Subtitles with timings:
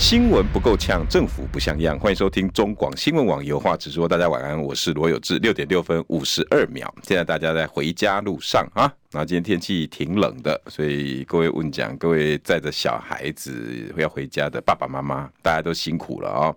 [0.00, 1.96] 新闻不够呛，政府不像样。
[1.98, 4.08] 欢迎收听中广新闻网有话直说。
[4.08, 5.38] 大家晚安，我是罗有志。
[5.40, 8.90] 六点六分五十二秒，现在大家在回家路上啊。
[9.12, 16.56] 那今天天气挺冷的，所以各位问讲，各位载着小孩子要回家的爸爸妈妈，大家都辛苦了啊、哦。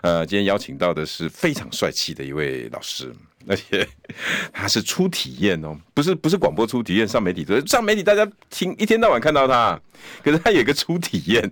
[0.00, 3.12] 呃，今天邀请到的是非常帅气的一位老师。
[3.46, 3.86] 而且
[4.52, 9.80] 他是初体验哦，不是不是广播初体验，上媒体上媒体大家听一天到晚看到他，
[10.22, 11.50] 可是他有一个初体验，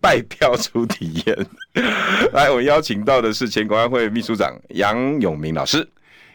[0.00, 1.46] 拜票初体验。
[2.32, 5.88] 来，我邀请到的是前国安会秘书长杨永明老师，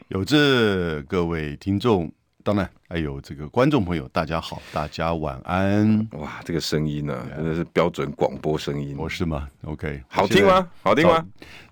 [0.09, 2.11] 有志各位听众。
[2.45, 6.05] 当然，还有这个观众朋友，大家好，大家晚安。
[6.11, 8.97] 哇，这个声音呢，真的是标准广播声音。
[8.97, 10.67] 我是吗？OK，好听吗？
[10.81, 11.25] 好听吗？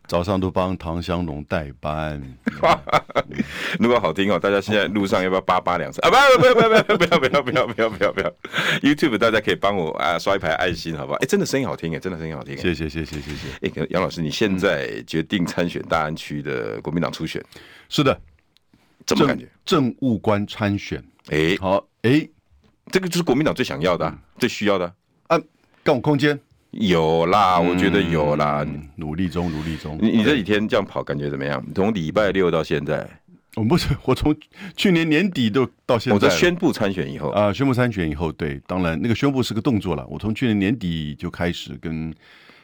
[0.07, 2.21] 早上都帮唐香龙代班。
[3.79, 6.09] 如果好听哦，大家现在路上要不要叭叭两声啊？
[6.09, 8.33] 不不不不不不要不要不要不要不要不要
[8.81, 11.19] ！YouTube 大家可以帮我啊刷一排爱心，好不好？
[11.19, 12.57] 哎，真的声音好听哎，真的声音好听。
[12.57, 13.47] 谢谢谢谢谢谢。
[13.61, 17.43] 哎，杨老师，你现在决定参选大安区的国民党初选？
[17.87, 18.19] 是的。
[19.05, 19.47] 怎么感觉？
[19.65, 22.31] 政务官参选，哎、欸，好，哎、欸，
[22.91, 24.93] 这个就是国民党最想要的、最需要的
[25.27, 25.39] 啊。
[25.83, 26.39] 更有空间
[26.71, 28.65] 有啦，我觉得有啦。
[28.67, 29.97] 嗯、努力中，努力中。
[30.01, 31.63] 你你这几天这样跑，感觉怎么样？
[31.75, 33.07] 从礼拜六到现在，
[33.55, 34.35] 我不是，我从
[34.75, 36.15] 去年年底都到现在。
[36.15, 40.05] 我在宣布参选以后啊，宣布参选以后，对，当然那个宣布是个动作了。
[40.07, 42.13] 我从去年年底就开始跟。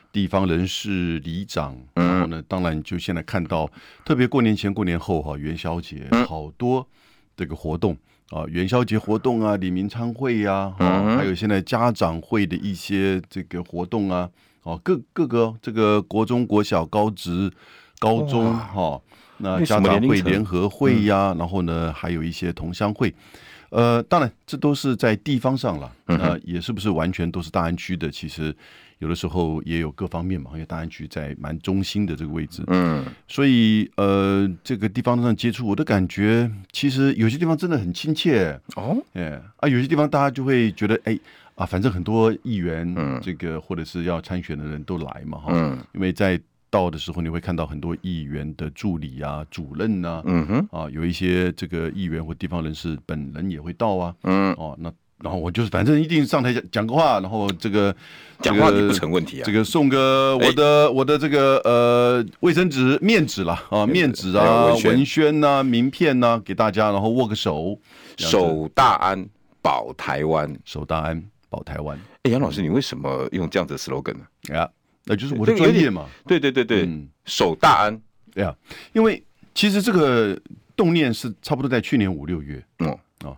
[0.09, 3.69] 地方人士、里长，然后呢，当然就现在看到，
[4.03, 6.87] 特别过年前、过年后哈，元宵节好多
[7.35, 7.95] 这个活动
[8.29, 14.29] 啊，元宵节活动啊，李明参会呀，啊，还有现在家长会的一些这个活动啊，
[14.63, 17.51] 哦，各各个这个国中、国小、高职、
[17.99, 18.99] 高中哈，
[19.37, 23.13] 那家长会联合会呀，然后呢，还有一些同乡会，
[23.69, 28.11] 呃，当然这都是在地方上了，那也是不是完全都是大安区的？
[28.11, 28.55] 其实。
[28.99, 38.59] 有的时候也有各方面嘛，因为大安区在蛮中心的这个位置，嗯，所以呃，这个地方上接触，我的感觉其实有些地方真的很亲切。
[38.75, 41.19] 哦，哎啊，有些地方大家就会觉得哎
[41.55, 54.91] 啊，反正很多议员，嗯，这个或者是要参选的人都来嘛，哈，嗯，因为在到的时候你会看到很多议员的助理啊、主任呐，嗯哼，啊，有一些这个议员或地方人士本人也会到啊，嗯，哦，那。
[55.23, 57.95] 然后我就是反正一定上台讲讲个话，然后这个
[58.39, 59.43] 讲话也不成问题啊。
[59.45, 67.79] 这个送个我的我的这个呃卫生纸面纸啦啊面纸啊文宣呐名片呐给大家，然后握个手，
[68.17, 69.27] 守大安
[69.59, 71.99] 保台湾，守大安保台湾。
[72.21, 74.59] 哎，杨老师，你为什么用这样子的 slogan 呢？
[74.59, 74.69] 啊，
[75.05, 76.05] 那就是我的专业嘛。
[76.27, 76.87] 对对对对，
[77.25, 77.99] 守大安。
[78.35, 78.55] 对啊，
[78.93, 79.23] 因为
[79.55, 80.39] 其实这个
[80.75, 82.89] 动念是差不多在去年五六月嗯
[83.25, 83.35] 啊，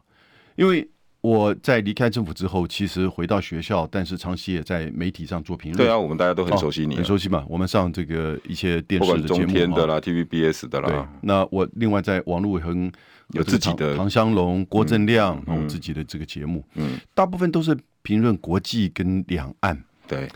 [0.57, 0.85] 因为。
[1.21, 5.77] 我在离开政府之后，其实回到学校，但是长期也在媒体上做评论。
[5.85, 7.45] 对啊，我们大家都很熟悉你，很熟悉嘛。
[7.49, 10.87] 我们上这个一些电视的节目，中天的啦，TVBS 的啦。
[10.87, 12.89] 对，那我另外在网络很
[13.31, 19.83] 有自己的唐湘龙、郭正亮，然后自己的这个节目，嗯，大部分都是评论国际跟两岸。
[20.07, 20.29] 对，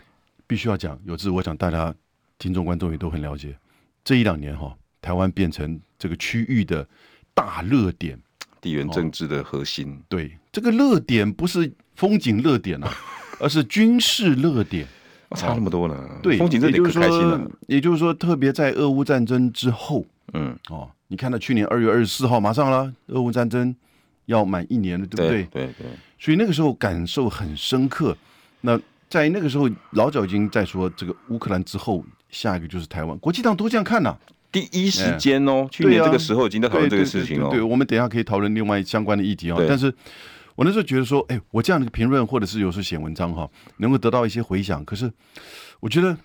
[0.46, 1.94] 必须要讲，有志，我想大家
[2.38, 3.56] 听众观众也都很了解，
[4.04, 6.86] 这一两年哈，台湾变成这个区域的
[7.32, 8.18] 大热点。
[8.60, 12.88] 地缘政治的核心，哦、对这个热点不是风景热点啊，
[13.40, 14.86] 而是军事热点，
[15.30, 15.96] 哦、差那么多呢。
[16.22, 17.50] 对，风景热点可开心了。
[17.66, 23.74] 也就是说，特别在俄乌战争之后，嗯，哦，你看到去年二月二十四号，马上了，俄乌战争
[24.26, 25.42] 要满一年了，对不对？
[25.50, 25.86] 对对。
[26.20, 28.16] 所以那个时候感受很深刻。
[28.60, 33.18] 那在那个时候，老早已经在说，这个乌克兰之后，下一个就是台湾。
[33.18, 34.18] 国际上都这样看呐、啊。
[34.52, 37.48] 第一时间哦，去年这个时候已经在讨论这个事情哦。
[37.50, 39.60] 对，我们等一下可以讨论另外相关的议题哦。
[39.68, 39.92] 但是，
[40.56, 43.48] 我那时候觉得说，哎，我这样的评论或者是有时候写文章哈，
[43.78, 44.84] 能够得到一些回响。
[44.84, 45.12] 可是，
[45.80, 46.16] 我觉得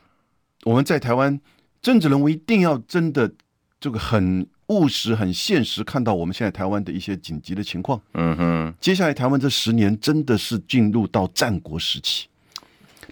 [0.63, 1.39] 我们在台湾
[1.81, 3.31] 政治人物一定要真的
[3.79, 7.99] 这个很务实、很现实，看到我们现在台湾的一些紧急的情况。
[8.13, 12.27] 嗯哼，接下来台湾这十年真的是进入到战国时期，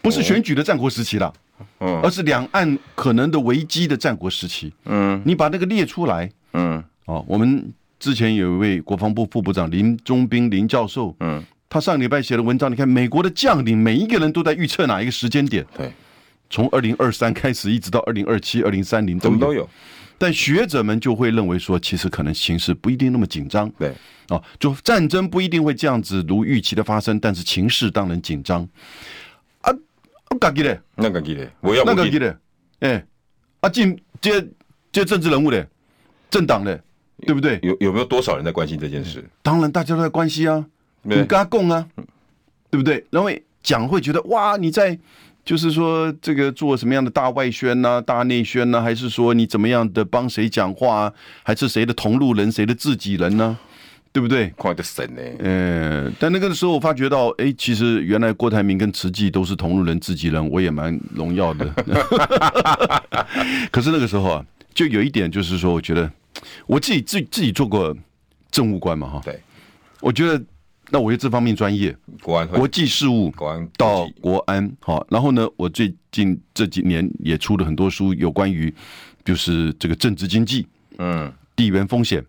[0.02, 1.34] 不是选举的战国时期了。
[1.80, 4.72] 嗯，而是两岸可能的危机的战国时期。
[4.86, 6.32] 嗯，你把那个列出来。
[6.54, 11.16] 嗯，哦，我们之前有一位国防部副部长林中斌林教授。
[11.20, 15.66] 嗯，他上礼拜写的文章，你看美国的将领每一个人都在预测哪一个时间点。
[15.76, 15.92] 对，
[16.50, 19.40] 从二零二三开始一直到二零二七、二零三零怎么。
[19.40, 19.68] 都有。
[20.20, 23.70] 但学者们就会认为说，其实可能形势不一定那么紧张。
[23.78, 23.94] 对，
[24.30, 28.68] 啊，就战争不一定会这样子如预期的发生，但是情势当然紧张。
[29.62, 29.72] 啊，
[30.32, 32.36] 我感觉嘞，那个记得，我要那个记得，
[32.80, 33.06] 哎，
[33.60, 34.44] 啊，进这
[34.92, 35.68] 这政治人物的
[36.32, 36.84] 政党的，
[37.26, 37.60] 对不对？
[37.64, 39.24] 有有没有多少人在关心这件事？
[39.42, 40.66] 当然大家都在关心啊，
[41.04, 41.88] 你跟他共啊，
[42.70, 43.06] 对不对？
[43.10, 43.30] 然后
[43.64, 45.00] 讲会觉得哇，你在。
[45.48, 48.02] 就是说，这个做什么样的大外宣呢、啊？
[48.02, 48.82] 大内宣呢、啊？
[48.82, 51.14] 还是说你怎么样的帮谁讲话、啊？
[51.42, 53.58] 还是谁的同路人、谁的自己人呢？
[54.12, 54.50] 对不对？
[54.58, 55.22] 快的神呢？
[55.40, 61.66] 嗯，但那个时候我发觉到，哎，其实原来郭台铭跟慈济都是同路人、自己人，我也蛮荣耀的。
[63.72, 66.12] 可是那个时候啊，就有一点，就是说，我觉得
[66.66, 67.96] 我自己自自己做过
[68.52, 69.40] 政务官嘛，哈，对，
[70.02, 70.44] 我觉得。
[70.90, 71.94] 那我有这方面专业，
[72.24, 78.74] 国安、国际事务、国安到国安，好，然后呢，我最近这几年也出了很多书，有关于
[79.26, 80.66] 就是这个政治经济，
[80.98, 82.26] 嗯，地缘风险、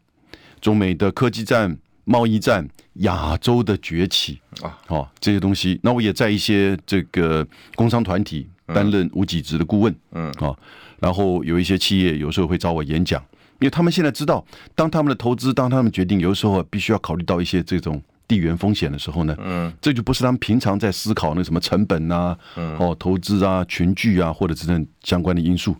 [0.61, 5.79] 中美的科技战、贸易战、亚洲的崛起啊，好这些东西。
[5.81, 7.47] 那我也在一些这个
[7.77, 10.59] 工商团体担任无给职的顾问，嗯，好，
[10.99, 13.25] 然后有一些企业有时候会找我演讲，
[13.61, 14.45] 因为他们现在知道，
[14.75, 18.03] 当他们的投资，当他们决定，有的时候必须要考虑到一些这种。
[18.29, 25.75] 地缘风险的时候呢，嗯，这就不是他们平常在思考那什么成本啊，嗯，哦，投资啊，群聚啊，或者等等相关的因素，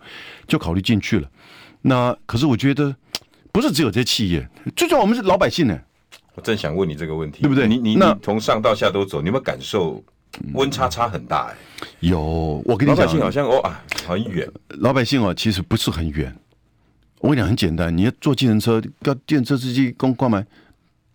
[0.47, 1.29] 就考虑进去了。
[1.83, 2.97] 那可是我觉得，
[3.53, 5.79] 不是只有这些企业，最重要我们是老百姓呢。
[6.37, 7.69] 我正想问你这个问题，对不对？
[7.69, 10.03] 你你你从上到下都走，你有没有感受
[10.55, 11.49] 温差差很大？
[11.49, 11.57] 哎，
[12.01, 16.35] 有，我跟你讲，老百姓好像哦啊很远，老百姓哦其实不是很远。
[17.21, 20.47] 我跟你讲很简单，你要坐计程车，叫计程车司机公关门，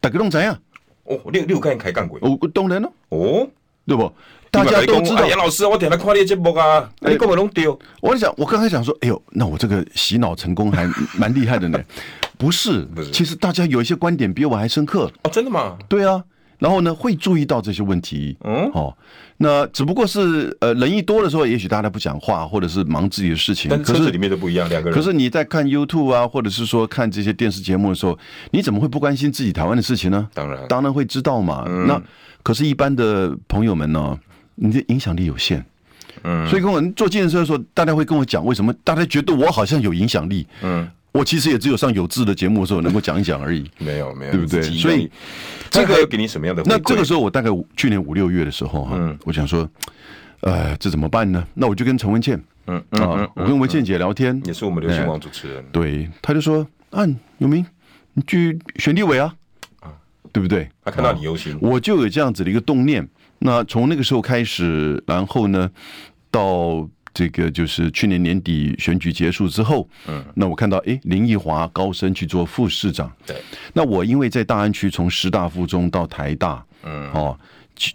[0.02, 0.58] 大家都怎样？
[1.06, 2.18] 哦，你你有看开干过？
[2.22, 2.92] 哦，当然了。
[3.10, 3.48] 哦，
[3.86, 4.12] 对不？
[4.52, 5.26] 大家都知道。
[5.28, 7.78] 杨老师，我点来看你节目啊，你根本弄丢。
[8.02, 11.80] 我在想，我刚才想说，哎呦，那我这个洗脑成功还蛮厉害的呢。
[12.38, 13.10] 不是，不是。
[13.12, 15.12] 其实大家有一些观点比我还深刻。
[15.24, 15.78] 哦，真的吗？
[15.88, 16.24] 对啊。
[16.63, 18.38] 然后呢，会注意到这些问题。
[18.45, 18.95] 嗯，哦，
[19.36, 23.69] 那只不过是呃，人一多的时候，也许大家不讲话，或者是忙自己的事情。
[23.69, 24.98] 但车子里面都不一样，两个人。
[24.98, 28.18] 可是你在看 YouTube 啊，或者是说看这些电视节目的时候，
[28.51, 30.25] 你怎么会不关心自己台湾的事情呢？
[30.33, 31.65] 当然，当然会知道嘛。
[31.68, 32.01] 嗯、那
[32.44, 34.18] 可是，一般的朋友们呢，
[34.56, 35.66] 你的影响力有限。
[36.24, 40.48] 嗯，所以跟我坐计程车的时候，大家会跟我讲，为什么大家觉得我好像有影响力？
[40.62, 40.89] 嗯。
[41.13, 44.62] 我其实也只有上有志的节目的时候能够讲一讲而已，没有没有，对不对？
[44.63, 45.10] 所以
[45.69, 46.63] 这个给你什么样的？
[46.65, 49.69] 那这个时候我大概去年五六月的时候哈，我想说，
[50.42, 51.45] 呃，这怎么办呢？
[51.54, 57.06] 那我就跟陈文倩，嗯啊，我跟文倩姐聊天，也是我们流行网主持人，对，他就说啊，
[57.38, 57.63] 有明，
[58.13, 59.36] 你去选立委啊，
[59.81, 59.94] 啊，
[60.31, 60.68] 对不对？
[60.83, 63.07] 他看到你忧心，我就有这样子的一个动念。
[63.38, 65.69] 那从那个时候开始，然后呢，
[66.31, 66.89] 到。
[67.13, 73.36] 这个就是去年年底选举结束之后，嗯，那我看到哎，林奕华高升去做副市长，对。
[73.74, 77.38] 那我因为在大安区从师大附中到台大，嗯，哦，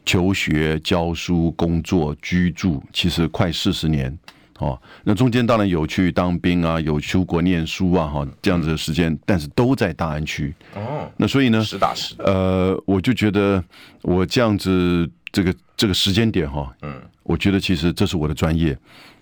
[0.04, 4.16] 求学、教书、工作、居住，其实快四十年，
[4.58, 10.54] 哦，那中间当然有去当兵啊，有出国念书啊，哈，这样子的时间，但是都在大安区。
[10.74, 13.62] 哦，那所以呢，实打实，呃，我就觉得
[14.02, 17.00] 我这样子这个这个时间点哈，嗯。
[17.22, 18.74] 我觉得其实这是我的专业，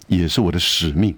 [0.07, 1.13] 也是我的使命。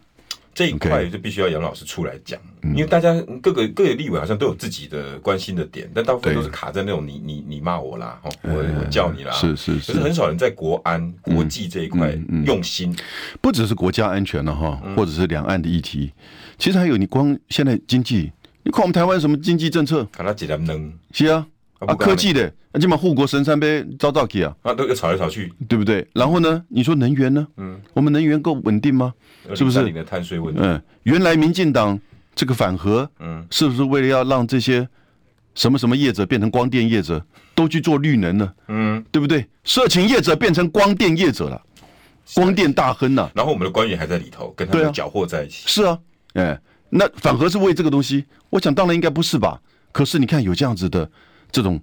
[0.55, 12.93] 这一块就必须要杨老师出来讲，因为大家各个各个立委好像都有自己的关心的点，但大部分都是卡在那种你你你骂我啦，我我叫你啦，是是是，可是很少人在国安国际这一块用心。
[13.41, 16.10] 不只是国家安全了哈，或者是两岸的议题，
[16.58, 18.32] 其实还有你光现在经济，
[18.65, 20.05] 你看我们台湾什么经济政策？
[20.10, 21.46] 看他几难能，是啊。
[21.79, 26.05] 啊，科技的，那起码护国神山呗，招到给啊，啊，都要吵来吵去，对不对？
[26.13, 27.47] 然后呢，你说能源呢？
[27.56, 29.15] 嗯，我们能源够稳定吗？
[29.55, 29.82] 是不是？
[29.85, 30.61] 你的碳税问题。
[30.61, 31.99] 嗯，原来民进党
[32.35, 34.87] 这个反核，嗯，是不是为了要让这些
[35.55, 38.53] 什么什么业者变成光电业者，都去做绿能呢？
[38.67, 39.47] 嗯，对不对？
[39.63, 41.63] 色情业者变成光电业者了，
[42.35, 43.31] 光电大亨呐。
[43.35, 45.63] 然后我们的官员还在里头，跟他们搅和在一起。
[45.67, 45.97] 是啊，
[46.35, 48.25] 哎，那反核是为这个东西？
[48.51, 49.61] 我想当然应该不是吧？
[49.93, 51.08] 可是你看有这样子的。
[51.50, 51.81] 这种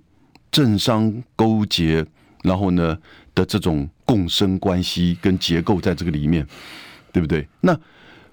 [0.52, 2.06] 政商勾结，
[2.44, 2.98] 然后呢
[3.34, 6.46] 的这种共生关系跟结构在这个里面，
[7.12, 7.48] 对不对？
[7.62, 7.78] 那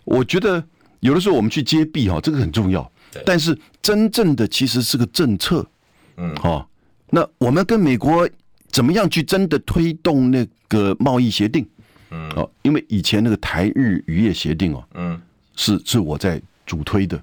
[0.04, 0.62] 我觉得
[1.00, 2.90] 有的时候我们去揭弊哈，这个很重要。
[3.26, 5.66] 但是真正的其实是个政策，
[6.16, 6.68] 嗯，好。
[7.10, 8.26] 那我们跟美国
[8.70, 11.68] 怎么样去真的推动那个贸易协定？
[12.10, 15.20] 嗯，哦，因为以前那个台日渔业协定哦，嗯，
[15.56, 17.22] 是是我在主推的，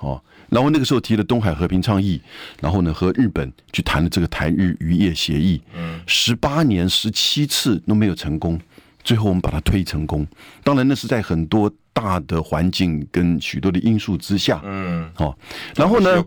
[0.00, 0.22] 哦。
[0.52, 2.20] 然后那个时候提了东海和平倡议，
[2.60, 8.60] 然后呢和日本去谈了这个台日渔业协议，嗯，十八年十七次都没有成功，
[9.02, 10.26] 最后我们把它推成功。
[10.62, 14.60] 当然，那是在很多大的环境跟许多的因素之下。
[14.62, 15.34] 嗯，哦。
[15.74, 16.22] 然后呢，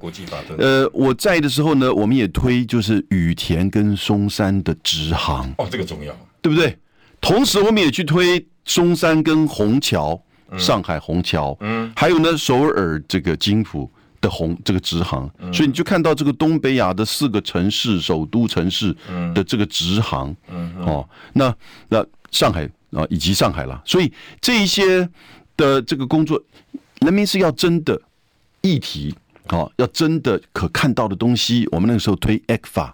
[0.58, 5.54] 呃，我在的时候呢，我们也推就是羽田跟松山的直航。
[5.60, 6.76] 哦，这个重要，对不对？
[7.22, 10.20] 同时，我们也去推松山跟虹桥，
[10.58, 11.56] 上海虹桥。
[11.60, 13.88] 嗯，还有呢，首尔这个金浦。
[14.26, 18.96] 的红这个直航，所以你就看到这个东北亚的四个城市首都城市
[19.36, 20.36] 的这个直航，
[20.80, 21.56] 哦，那
[21.90, 25.08] 那上海啊以及上海了，所以这一些
[25.56, 26.42] 的这个工作，
[27.02, 28.02] 人民是要真的
[28.62, 29.14] 议题
[29.48, 31.68] 啊，要真的可看到的东西。
[31.72, 32.92] 我们那个时候推 ECFA，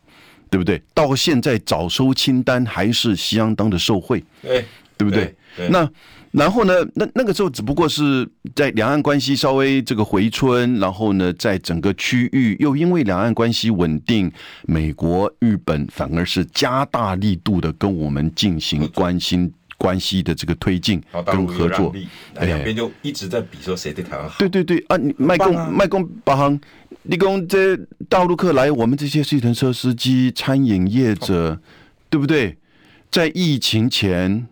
[0.49, 0.81] 对不对？
[0.93, 4.65] 到现在早收清单还是相当的受惠，对
[5.03, 5.35] 不对？
[5.69, 5.89] 那。
[6.31, 14.31] 然后呢，那那个时候只不过是在两岸关系稍微这个回春，然后呢，在整个区域又因为两岸关系稳定，
[14.63, 21.93] 美国、日本反而是加大力度的跟我们进行关心关系的这个推进跟合作，
[22.39, 24.39] 两边就一直在比说谁对台湾好。
[24.39, 26.57] 对对对啊，你卖公卖公八行，
[27.03, 27.75] 你讲这
[28.07, 31.59] 大陆客来，我们这些计程车司机、餐饮业者，
[32.09, 32.57] 对不对？
[33.11, 34.47] 在疫情前。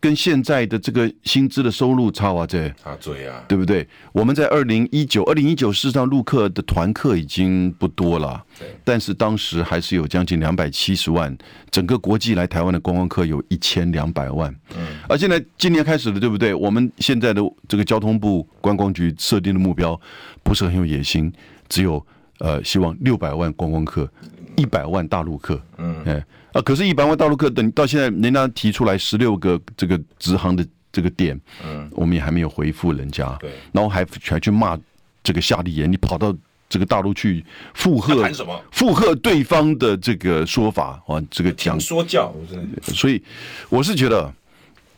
[0.00, 2.68] 跟现在的这个薪资的收入差啊，这。
[2.70, 3.86] 差嘴啊，对不对？
[4.10, 11.32] 我们在二零一九，二零一九事实上陆客的团客已经不多了，对，但是当时还是有将近两百七十万，
[11.70, 16.52] 整个国际来台湾的观光客有一千两百万，嗯，而现在今年开始了，对不对？
[16.52, 19.96] 我们现在的这个交通部观光局设定的目标
[20.42, 21.32] 不是很有野心，
[21.68, 22.04] 只有
[22.40, 24.10] 呃希望六百万观光客，
[24.56, 26.24] 一百万大陆客，嗯，哎。
[26.52, 26.60] 啊！
[26.60, 34.78] 可是，一百万大陆客等到现在，人家提出来十六个这个直航的这个点，嗯，我们也还没有回复人家，对，然后还还去骂
[35.22, 36.34] 这个夏立言，你跑到
[36.68, 37.44] 这个大陆去
[37.74, 38.60] 附和什么？
[38.70, 42.34] 附和对方的这个说法啊，这个讲说教，
[42.82, 43.22] 所以
[43.70, 44.32] 我是觉得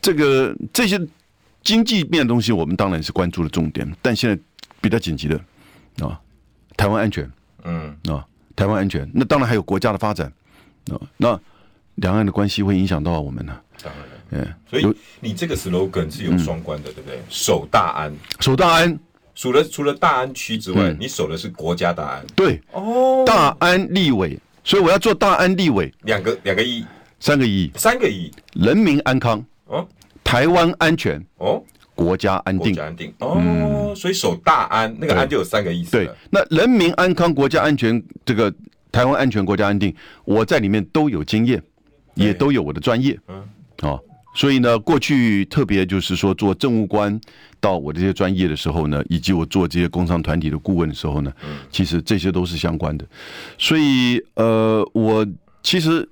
[0.02, 1.00] 这个这些
[1.62, 4.36] 经济面的东西，我们当然是关注的重点，但现在
[4.80, 5.40] 比较紧急的
[6.04, 6.20] 啊，
[6.76, 7.30] 台湾安全，
[7.62, 10.32] 嗯啊，台湾安全，那当然还有国家的发展。
[11.16, 11.38] 那
[11.96, 13.56] 两岸的关系会影响到我们呢？
[13.82, 17.20] 当然，嗯，所以你这个 slogan 是有双关的，对不对？
[17.28, 18.98] 守大安，守大安，
[19.34, 22.26] 除了除了大安区之外，你守的是国家大安。
[22.34, 26.86] 对，哦，大安立委，所以我要做大安立委，两个两个意义，
[27.20, 29.86] 三个意义，三个意义，人民安康，哦，
[30.24, 31.62] 台湾安全，哦，
[31.94, 35.92] 国家安定，国家安定，哦，所以守大安，那个安就有三个意思。
[35.92, 38.52] 对，那人民安康，国家安全，这个。
[38.94, 39.92] 台湾安全，国家安定，
[40.24, 41.60] 我在里面都有经验，
[42.14, 43.42] 也都有我的专业，嗯，
[43.82, 44.00] 哦，
[44.36, 47.20] 所以呢，过去特别就是说做政务官
[47.58, 51.32] 到我这些专业的时候呢，以及我做这些工商团体的顾问的时候呢，
[51.72, 53.04] 其实这些都是相关的，
[53.58, 55.26] 所以呃，我
[55.60, 56.08] 其实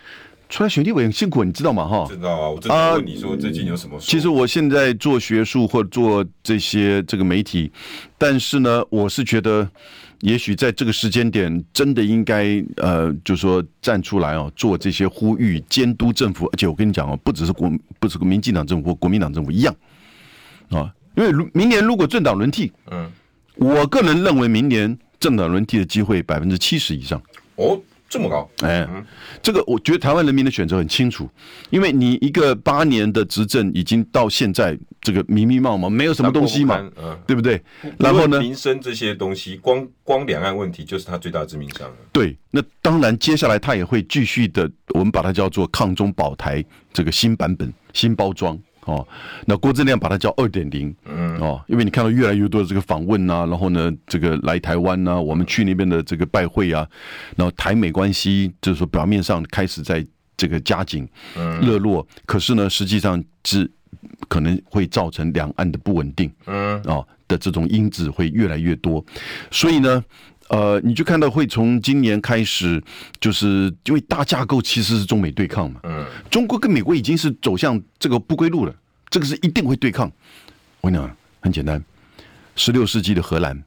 [0.50, 1.88] 出来选立委很辛苦，你知道吗？
[1.88, 3.98] 哈，知道啊，我正在问你说最近有什么？
[3.98, 7.72] 其实我现在做学术或做这些这个媒体，
[8.18, 9.66] 但是呢，我是觉得。
[10.20, 16.46] 也许在这个时间点，真的应该呃，就说站出来哦，做这些呼吁、监督政府。
[16.46, 17.70] 而且我跟你讲哦，不只是国，
[18.00, 19.74] 不只是民进党政府或国民党政府一样
[20.70, 20.92] 啊。
[21.16, 23.10] 因为明年如果政党轮替，嗯，
[23.56, 27.20] 我个人认为明年政党轮替的机会百分之七十以上。
[27.56, 27.80] 哦。
[28.16, 28.88] 这么高，哎，
[29.42, 31.28] 这个我觉得台湾人民的选择很清楚，
[31.68, 37.60] 因为你一个八年的执政已经到现在这个迷迷茫茫，没有什么东西嘛，嗯，对不对？
[37.98, 41.92] 然后呢，民生这些东西，光光两岸问题就是他最大的致命伤。
[42.10, 48.58] 对，那当然接下来他也会继续的，我们把它叫做抗中保台这个新版本、新包装。
[48.86, 49.06] 哦，
[49.46, 56.88] 那郭正亮把它叫二点零，嗯，哦，因为你看到越来越多的这个访问呐、啊，然后呢，这个来台湾呐、啊，我们去那边的这个拜会啊，
[57.36, 61.60] 然后台美关系就是说表面上开始在这个加紧、嗯。
[61.60, 63.70] 热络，嗯、可是呢，实际上是
[64.28, 69.04] 可能会造成两岸的不稳定，嗯，哦的这种因子会越来越多，
[69.50, 70.04] 所以呢。
[70.48, 72.82] 呃，你就看到会从今年开始，
[73.20, 75.80] 就是因为大架构其实是中美对抗嘛。
[75.82, 76.06] 嗯。
[76.30, 78.74] 中国跟美国已经是走向这个不归路了，
[79.10, 80.10] 这个是一定会对抗。
[80.80, 81.82] 我跟你讲，很简单，
[82.54, 83.60] 十六世纪的荷兰，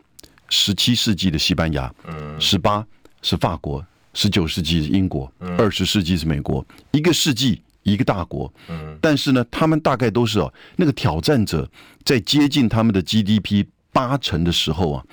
[0.48, 2.86] 十七世纪的西班牙，嗯，十八
[3.22, 8.52] 是法国，十九世纪是英国，二十世纪是美国，一个世纪一个大国。
[8.70, 8.98] 嗯。
[9.02, 11.70] 但是呢，他们大概都是哦，那个挑战者
[12.06, 15.04] 在接近他们的 GDP 八成的时候啊，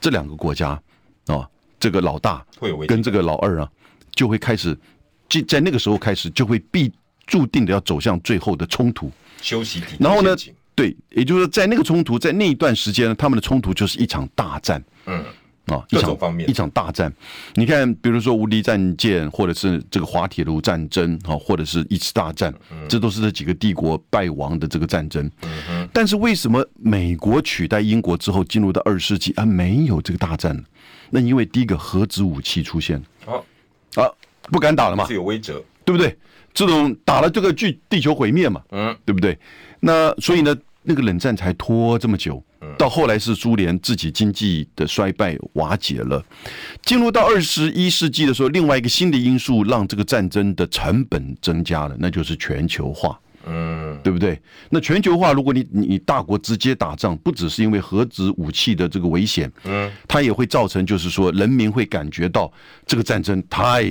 [0.00, 0.80] 这两个国家。
[1.26, 2.44] 哦，这个老大
[2.86, 3.68] 跟这个老二啊，
[4.14, 4.76] 就会开始，
[5.28, 6.92] 就在那个时候开始，就会必
[7.26, 9.10] 注定的要走向最后的冲突。
[9.40, 9.82] 休息。
[9.98, 10.36] 然后呢，
[10.74, 14.82] 对，也就是说，在那个冲突，在那一段时间呢，他们的冲突就是一场大战。
[15.06, 15.24] 嗯。
[15.66, 17.12] 啊，一场方面一场大战。
[17.54, 22.54] 你看，比如说无敌战舰，或者是这个滑铁卢战争啊，或者是一次大战，
[22.88, 25.30] 这都是这几个帝国败亡的这个战争。
[25.42, 30.62] 嗯但是为什么美国取代英国之后进入到二十世纪啊没有这个大战呢？
[31.10, 33.34] 那因为第一个核子武器出现，啊
[33.94, 34.10] 啊
[34.44, 36.16] 不敢打了嘛，是有威慑，对不对？
[36.52, 39.38] 这种打了这个巨地球毁灭嘛，嗯，对不对？
[39.80, 42.42] 那所以呢，那个冷战才拖这么久。
[42.78, 46.24] 到后来是苏联自己经济的衰败瓦解了，
[46.82, 54.40] 进入到二十一世纪的时候，另外一个新的因素让这个战争的成本增加了，那就是全球化，嗯，对不对？
[54.70, 62.52] 那全球化，如果你你大国直接打仗，不只是因为核子武器的这个危险，嗯，它也会造成就是说人民会感觉到
[62.84, 63.84] 这个战争太。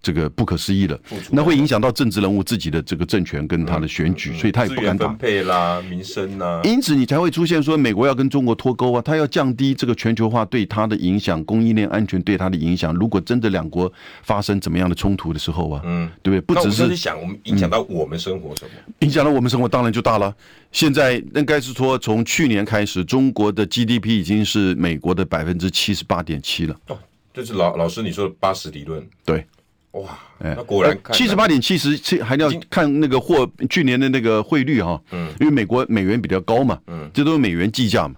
[0.00, 0.98] 这个不可思议了，
[1.30, 5.08] 那会影响到政治人物自己的这个政权跟他的选举，所以他也不敢打。
[5.08, 12.94] 分配啦，民生呐，因此你才会出现说美国要跟中国脱钩啊，他要降低这个全球化对他的影响，供应链安全对他的影响。
[12.94, 16.54] 如果真的两国发生怎么样的冲突的时候啊，嗯，对不对？
[16.54, 20.32] 不只是想我们影响到我们生活什么，影响到我们生活当然就大了。
[20.70, 26.76] 现在应该是说，从去年开始，中国的 GDP 已经是美国的百分之七十八点七了。
[26.86, 26.98] 哦，
[27.34, 29.44] 就是老老师你说的八十理论，对。
[29.92, 38.14] 哇，哎，那果然七十八点七十，七还要看那个货去年的那个汇率哈，嗯，因为美国美元比较高嘛，嗯，这都是美元计价嘛。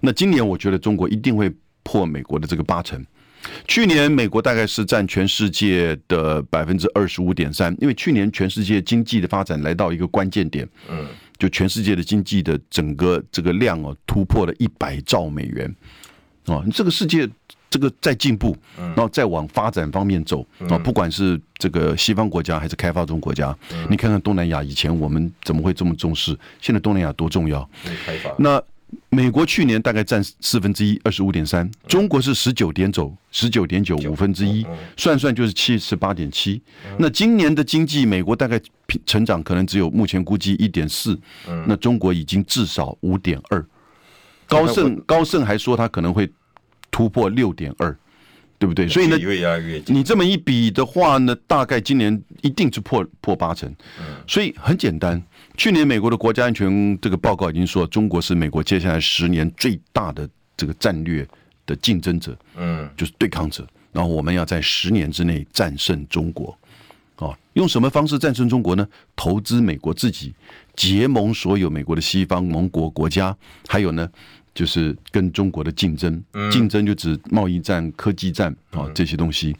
[0.00, 1.50] 那今年我觉得中国一定会
[1.82, 3.02] 破美国的这个八成。
[3.66, 11.06] 去年美国大概是占全世界的百分之二十五点三，因为去年全世界经济的发展来到一个关键点，嗯，
[11.38, 15.74] 就全世界的经济的整个这个量哦突破了一百兆美元，
[16.46, 17.26] 哦，这个世界。
[17.74, 20.78] 这个在进步，然后再往发展方面走啊！
[20.78, 23.52] 不管是这个西方国家还是开发中国家，
[23.90, 26.38] 你看看东南亚，以前我们怎么会这么重视？
[26.60, 27.68] 现在东南亚多重要？
[28.38, 28.62] 那
[29.10, 34.64] 美国去年大概占四分之一，二十五点三；中国是十九点九，十九点九五分之一，
[34.96, 36.62] 算算就是七十八点七。
[36.96, 38.60] 那今年的经济，美国大概
[39.04, 41.18] 成长可能只有目前估计一点四，
[41.66, 43.66] 那中国已经至少五点二。
[44.46, 46.30] 高盛高盛还说他可能会。
[46.94, 47.92] 突破六点二，
[48.56, 48.86] 对不对？
[48.86, 49.18] 所以呢，
[49.86, 53.68] 你这么一比的话呢，大概今年一定是破破八成。
[54.28, 55.20] 所以很简单，
[55.56, 61.26] 去年美国的国家安全这个报告已经说，中国是美国接下来十年最大的这个战略
[61.66, 63.66] 的竞争者，嗯，就是对抗者。
[63.90, 66.56] 然后我们要在十年之内战胜中国，
[67.16, 68.86] 啊，用什么方式战胜中国呢？
[69.16, 70.32] 投资美国自己，
[70.76, 74.08] 结盟所有美国的西方盟国国家，还有呢？
[74.54, 79.56] 就是跟中国的竞争，竞争就指贸易战、科技战啊这些东西。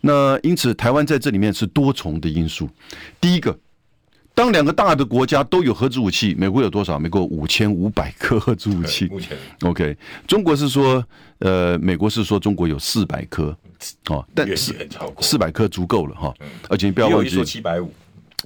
[0.00, 2.68] 那因此，台湾在这里面是多重的因素。
[3.20, 3.56] 第一个，
[4.34, 6.98] 当两个大的国家都有核子武器，美国有多少？
[6.98, 9.06] 美国五千五百颗核子武器。
[9.06, 11.02] 目前，OK，中国是说，
[11.38, 13.56] 呃，美国是说中国有四百颗，
[14.10, 14.74] 哦，但是
[15.20, 16.34] 四百颗足够了哈。
[16.68, 17.90] 而且你不要忘记，七百五。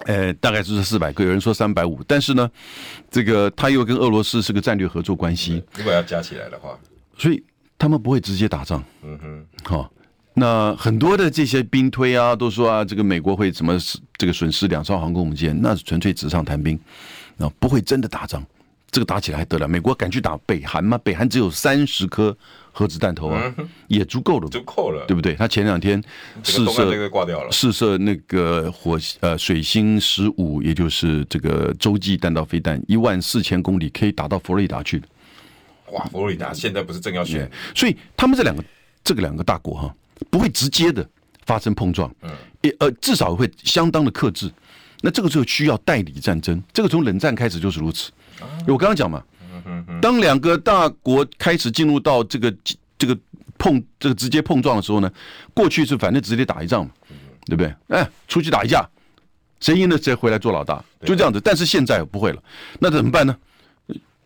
[0.07, 2.51] 呃，大概就是四百个，有人说三百五，但是呢，
[3.11, 5.63] 这个他又跟俄罗斯是个战略合作关系。
[5.77, 6.79] 如果要加起来的话，
[7.17, 7.43] 所以
[7.77, 8.83] 他们不会直接打仗。
[9.03, 9.93] 嗯哼，好，
[10.35, 13.77] 那很多的这些兵推啊，都说啊，这个美国会怎么
[14.17, 16.79] 这个损失两艘航空母舰，那是纯粹纸上谈兵，
[17.39, 18.43] 啊，不会真的打仗。
[18.91, 19.69] 这个打起来还得了？
[19.69, 20.99] 美国敢去打北韩吗？
[21.05, 22.37] 北韩只有三十颗
[22.73, 23.55] 核子弹头啊，
[23.87, 25.35] 也足够了，足够了，对不对？
[25.35, 26.03] 他前两天
[26.43, 27.11] 试射
[27.51, 35.03] 试射那个火呃水星十五，也就是这个洲际弹道飞弹，一万四千公里可以打到佛罗里达去。
[35.93, 37.51] 哇，佛罗里达现在不是正要选？
[37.75, 38.65] 所以他们这两个
[39.05, 39.95] 这个两个大国哈，
[40.31, 41.07] 不会直接的
[41.45, 42.31] 发生碰撞，嗯，
[42.63, 44.51] 也呃至少会相当的克制。
[45.01, 48.11] 那这个时候需要代理战争，这个从冷战开始就是如此。
[48.67, 49.23] 我刚刚讲嘛，
[50.01, 52.55] 当两个大国开始进入到这个
[52.97, 53.17] 这个
[53.59, 55.11] 碰这个直接碰撞的时候呢，
[55.55, 56.91] 过去是反正直接打一仗嘛，
[57.47, 57.75] 对不对？
[57.89, 58.89] 哎，出去打一架，
[59.61, 61.41] 谁赢了谁回来做老大，就这样子。
[61.41, 62.43] 但是现在不会了，
[62.79, 63.37] 那怎么办呢？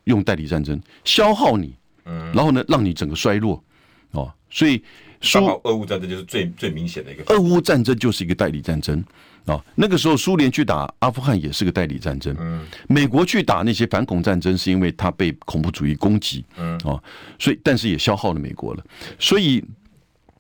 [0.04, 3.62] 用代理战争消耗你，然后呢，让你整个衰落
[4.10, 4.32] 哦。
[4.50, 4.82] 所以
[5.20, 7.22] 说，俄乌战争就是最最明显的一个。
[7.32, 9.02] 俄乌战争就是一个代理战争。
[9.44, 12.32] 啊、哦，那个时候苏联去打阿富汗也是个代理战争。
[12.38, 16.44] 嗯，美国去打那些反恐战争，是因为他被恐怖主义攻击。
[16.56, 17.02] 嗯，哦，
[17.40, 18.84] 所以但是也消耗了美国了。
[19.18, 19.64] 所以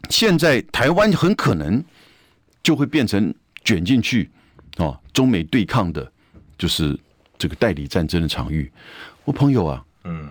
[0.08, 1.82] 现在台湾很可能
[2.62, 3.34] 就会变成
[3.64, 4.30] 卷进去，
[4.76, 6.12] 哦，中美对抗的，
[6.56, 6.96] 就是
[7.36, 8.70] 这个代理战争的场域。
[9.24, 10.28] 我朋友啊，嗯，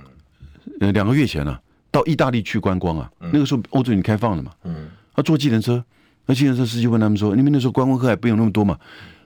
[0.79, 4.53] 呃，两个月前呢、啊，到意大利去观光啊，那个时候欧洲已经开放了嘛。
[4.63, 5.83] 嗯，他坐计程车。
[6.25, 8.77] 那计程车司机问他们说：“你们那时候观光客还不用那么多嘛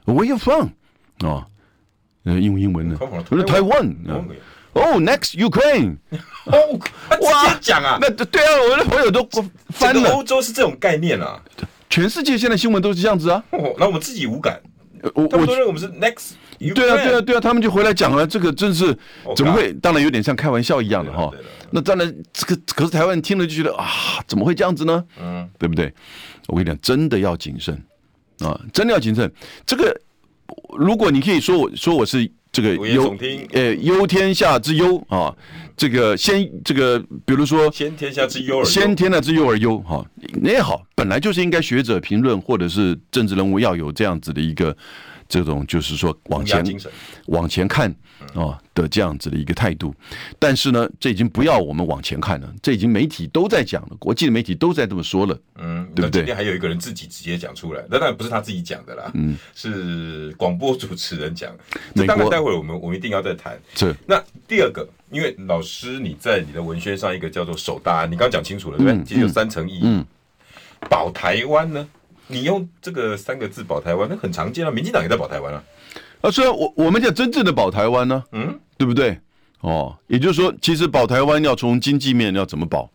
[0.05, 0.69] ？”“Where you from？”
[1.23, 1.45] 哦，
[2.23, 2.97] 呃，用英文的。
[2.99, 3.95] 我说：“台湾。”
[4.75, 5.95] 哦，Next Ukraine，
[6.47, 6.79] 哦，
[7.09, 9.25] 直接讲啊，那对啊，我的朋友都
[9.69, 10.09] 翻了。
[10.11, 11.41] 欧洲是这种概念啊，
[11.89, 13.41] 全世界现在新闻都是这样子啊。
[13.51, 14.59] 哦，那我们自己无感，
[15.13, 16.73] 我他们都认为我们是 Next Ukraine。
[16.73, 18.93] 对啊，对啊，对啊，他们就回来讲了，这个真是
[19.33, 19.71] 怎么会？
[19.75, 21.31] 当然有点像开玩笑一样的哈。
[21.71, 23.87] 那当然，这个可是台湾人听了就觉得啊，
[24.27, 25.01] 怎么会这样子呢？
[25.21, 25.93] 嗯，对不对？
[26.47, 27.75] 我跟你讲，真的要谨慎
[28.39, 29.31] 啊，真的要谨慎。
[29.65, 29.95] 这个，
[30.77, 32.31] 如果你可以说我说我是。
[32.55, 33.13] 这个忧
[33.51, 35.35] 呃忧天下之忧啊，
[35.75, 40.05] 这个先这个比如说先天下之忧而先天下之忧而忧哈，
[40.41, 44.73] 那也好，本来就是应该学者评论或者是政治人物要有这样子的一个。
[45.27, 46.63] 这种就是说往前
[47.27, 47.93] 往前看
[48.33, 49.93] 啊的这样子的一个态度，
[50.37, 56.21] 但是呢，这已经不要我们往前看了，这已经媒体都在讲了，国际的媒体都在这么说了，嗯，对不对？
[56.21, 61.51] 今天还有一个人自己直接讲出来，那当然不是他自己讲的啦，嗯，是广播主持人讲。
[61.95, 63.59] 这当然，待会儿我们我们一定要再谈。
[63.73, 69.03] 是那第二个，因为老师你在你的文宣上一个叫做首大案，你刚讲清楚了，对不对？
[69.03, 70.03] 其实有三层意义，
[70.89, 71.87] 保台湾呢？
[72.27, 74.71] 你用这个三个字保台湾，那很常见啊。
[74.71, 75.63] 民进党也在保台湾啊。
[76.21, 79.19] 啊，虽然我我们讲真正的保台湾呢，嗯，对不对？
[79.61, 82.89] 哦，也就是说，其实保台湾要从经济面要怎么保？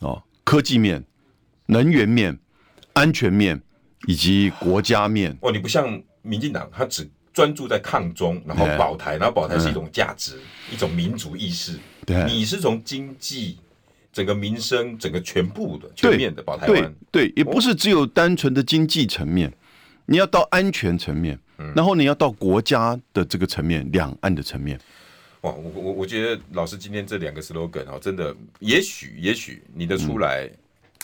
[0.00, 1.02] 哦，科技面、
[1.66, 2.38] 能源面、
[2.92, 3.60] 安全面
[4.06, 5.36] 以及国家面。
[5.40, 10.38] 哦，你不像民进党，他只专注在抗中，然后保台，然后保台是一种价值，
[10.72, 11.78] 一种民族意识。
[12.04, 13.58] 对，你是从经济。
[14.12, 19.52] 整个民生，整个全部的全面的保台湾，对，对，也不是只有单纯的经济层面，
[20.06, 21.38] 你要到安全层面，
[21.74, 24.78] 然后你要到国家的这个层面，两岸的层面。
[25.42, 30.50] 哇，我我我觉得老师今天这两个 slogan 啊，真的，也许也许你的出来，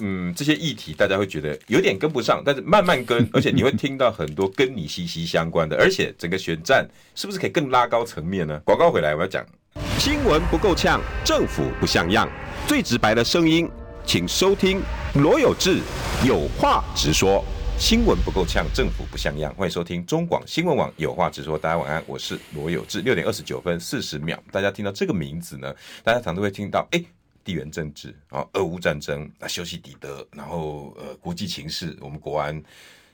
[0.01, 8.61] 嗯，这些议题大家会觉得有点跟不上，但是慢慢跟，而且你会听到很多跟你息息相关的，而且整个选战是不是可以更拉高层面呢？
[8.65, 9.47] 广告回来我要讲，
[9.99, 12.29] 新闻不够呛，政府不像样。
[12.67, 13.71] 最直白的声音，
[14.07, 14.81] 请收听
[15.17, 15.81] 罗有志
[16.27, 17.45] 有话直说。
[17.79, 19.55] 新闻不够呛，政府不像样。
[19.55, 21.59] 欢迎收听中广新闻网有话直说。
[21.59, 23.03] 大家晚安，我是罗有志。
[23.03, 27.05] 六点二十九分四十秒，大家听到这个名字呢，大家常都会听到，哎，
[27.45, 32.63] 地缘政治啊，俄乌战争啊，修昔底德，然后呃，国际情势，我们国安。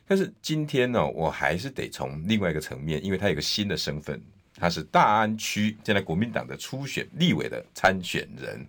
[0.06, 4.22] 但是今天呢，我还是得从另外一个层面，因为他有个新的身份。
[4.61, 8.64] 他是大安区现在国民党的初选立委的参选人，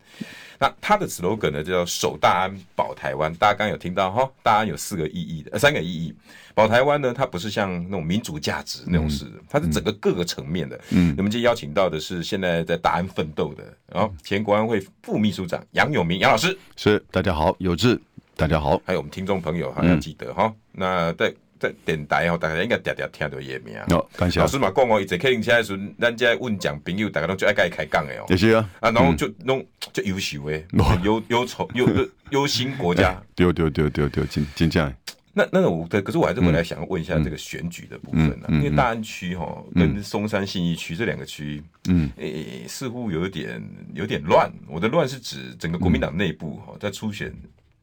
[0.58, 3.34] 那他的 slogan 呢就叫“守大安保台湾”。
[3.36, 6.16] 大家刚刚有听到哈，大安有四个意义的，呃，三个意义。
[6.54, 10.80] 保台湾呢，它不是像那种民主价值那种事，它是整个各个层面的。
[10.92, 16.58] 嗯，我们今天邀请到的是现在在大安奋斗的，然后前国安会副秘书长杨永明杨老师。
[16.76, 18.00] 是，大家好，有志，
[18.36, 20.56] 大家好，还有我们听众朋友，好像记得哈、嗯。
[20.72, 21.34] 那在。
[21.62, 23.78] 在电台哦，大家应该常常听到伊个名。
[23.92, 28.26] 哦，感谢老师嘛，讲哦，伊坐客运车的时阵，咱这问讲朋友，大家拢就爱甲伊开讲的哦。
[28.30, 30.66] 也是啊，啊，然后就拢就优秀诶，
[31.04, 31.88] 优优丑优
[32.32, 33.22] 优新国家。
[33.36, 34.92] 对对对对对，真真这样。
[35.34, 44.52] 那那我对，可是我还是回来想问一下这个选举的部分呢，因为大安区哈跟松山信义区这两个区，嗯，诶，似乎有点有点乱。
[44.68, 47.32] 我的乱是指整个国民党内部哈，在初选。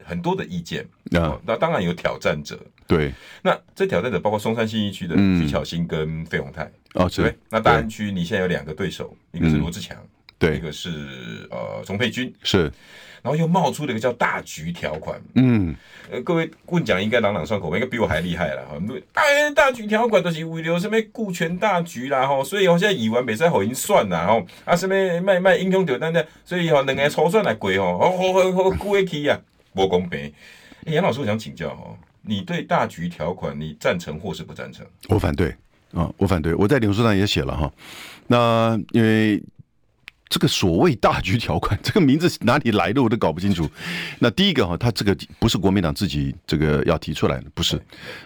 [0.09, 0.85] 很多的意见。
[1.12, 2.59] 啊，那当然有挑战者。
[2.87, 6.71] 对，那这挑战者包括松山新一区的徐巧芯跟费鸿泰。
[6.94, 7.37] 哦，对。
[7.51, 9.97] 那大安区你现在有两个对手，一个是罗志强，
[10.38, 12.73] 对，一个是呃钟佩君，是。
[13.21, 15.75] 然后又冒出了一个叫大局条款，嗯，
[16.09, 18.79] 呃，各位问讲应该朗朗上口，应该比我还厉害了哈。
[19.14, 29.38] 哎，大局条款都是为了什么顾全大局啦哈，所以我现在以完美赛好已经算啦哈，啊什么卖卖英雄掉单的，所以哈两个抽算来贵哦，好好好好顾得起啊。
[29.78, 30.32] 不公平！
[30.86, 34.84] 杨老师，我想请教哈，你对大局条款你赞成或是不赞成？
[35.08, 35.54] 我反对
[35.92, 36.52] 啊，我反对。
[36.56, 37.72] 我在脸书上也写了哈。
[38.26, 39.40] 那因为
[40.28, 43.70] 这个所谓大局条款，这个名字哪里来的我都搞不清楚。
[44.18, 47.80] 那第一个哈，他这个不是国民党自己这个要提出来的，不是。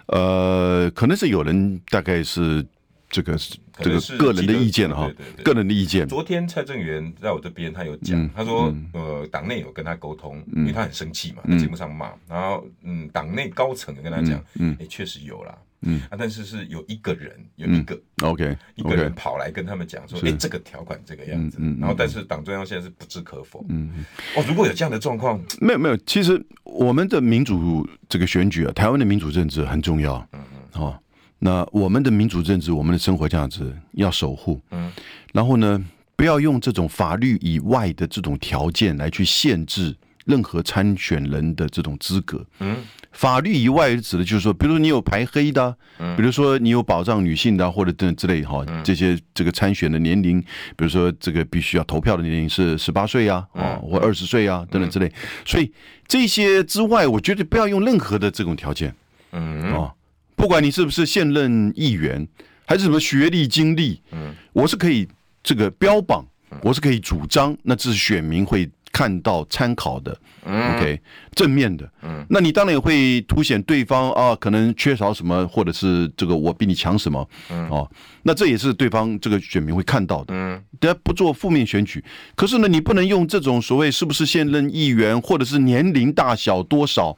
[0.07, 2.65] 呃，可能是有人大概是。
[3.13, 5.09] 这个是这个个人的意见哈，
[5.45, 6.09] 个人的意见。
[6.09, 30.99] 昨天蔡正元在我这边，他有讲，他说呃，党内有跟他沟通，因为他很生气嘛，在节目上骂，然后嗯，党内高层跟他讲，嗯，哎，确实有啦，嗯，啊，但是是有一个人，有一个，OK，一个人跑来跟他们讲说，哎，这个条款这个样子，然后但是党中央现在是不置可否，嗯，哦，如果有这样的状况，没有没有，其实我们的民主这个选举啊，台湾的民主政治很重要，嗯嗯，哦。
[31.45, 34.61] 那我们的民主政治，我们的生活价值要守护。
[34.71, 34.93] 嗯，
[35.33, 39.93] 然后呢，不要用这种法律以外的这种条件来去限制
[40.25, 42.47] 任何参选人的这种资格。
[42.61, 42.77] 嗯，
[43.11, 50.41] 法律以外指的就是说，比如说你有排黑的、啊，嗯，比如说你有保障女性的、啊、或者等之类哈，这些这个参选的年龄，
[50.77, 55.13] 比如说这个必须要投票的年龄是十八岁啊，啊，或二十岁啊等等之类。
[55.45, 55.73] 所以
[56.07, 58.95] 这些之外，我觉得不要用任何的这种条件，
[59.33, 59.73] 嗯。
[59.73, 59.93] 啊，
[60.43, 62.27] 不管你是不是现任议员，
[62.67, 65.07] 还是什么学历、经历，嗯，我是可以
[65.41, 66.27] 这个标榜。
[66.63, 71.01] 我是可以主张，那这是选民会看到参考的，OK，
[71.35, 77.91] 正面的，嗯，那你当然也会凸显对方啊，可能缺少什么，或者是这个我比你强什么，嗯，哦，
[78.25, 87.17] 那这也是对方这个选民会看到的，嗯，大家不做负面选举，可是呢，你不能用这种所谓是不是现任议员，或者是年龄大小多少，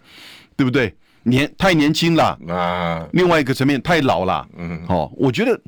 [0.57, 0.95] 对不对？
[1.25, 5.61] 年太年轻了啊，另外一个层面太老了，嗯，好，我觉得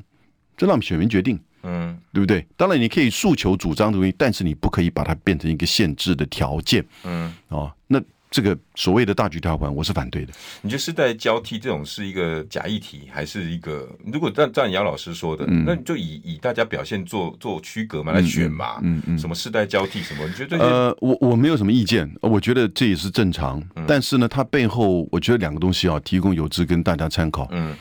[0.57, 1.39] 这让选民决定。
[1.69, 2.47] 嗯，对不对？
[2.57, 6.85] 当然你可以诉求主张的东西，但是你不可以把它变成一个限制的条件。
[7.03, 10.33] 嗯，哦，那这个所谓的大局条款，我是反对的。
[10.63, 13.89] 你觉得世代交替这种是一个假议题，还是一个？
[14.05, 18.79] 如果照照杨老师说的，嗯、那你就以以大家表现做做区隔嘛，来选嘛。
[18.83, 19.19] 嗯嗯，嗯。
[19.19, 20.27] 什么世代交替什么？
[20.27, 20.59] 你觉得？
[20.59, 23.63] 呃，我我没有什么意见，我觉得这也是正常。
[23.77, 27.49] 嗯、但是呢，它背后我觉得两个东西啊，提供有志跟大家参考。
[27.53, 27.75] 嗯，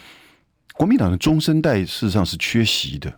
[0.73, 3.12] 国民党的中生代事实上是缺席的。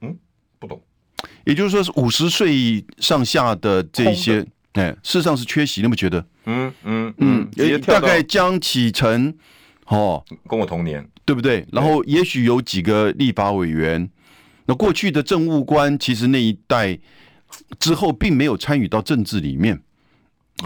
[0.00, 0.16] 嗯，
[0.58, 0.82] 不懂，
[1.44, 4.44] 也就是说是五十岁上下的这些，
[4.76, 6.24] 哎，事实上是缺席，那么觉得？
[6.44, 9.34] 嗯嗯嗯，也大概江启臣，
[9.86, 11.66] 哦，跟我同年，对不对？
[11.72, 14.08] 然后也许有几个立法委员，
[14.66, 16.98] 那过去的政务官其实那一代
[17.78, 19.80] 之后并没有参与到政治里面，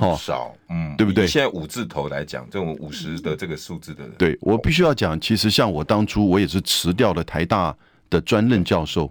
[0.00, 1.26] 哦，少，嗯，对不对？
[1.26, 7.74] 现在五字头来讲，这种五十的这个数字的人，对，我必须要讲，其实像我当初我也是辞掉了台大。
[8.10, 9.08] 的专任教授，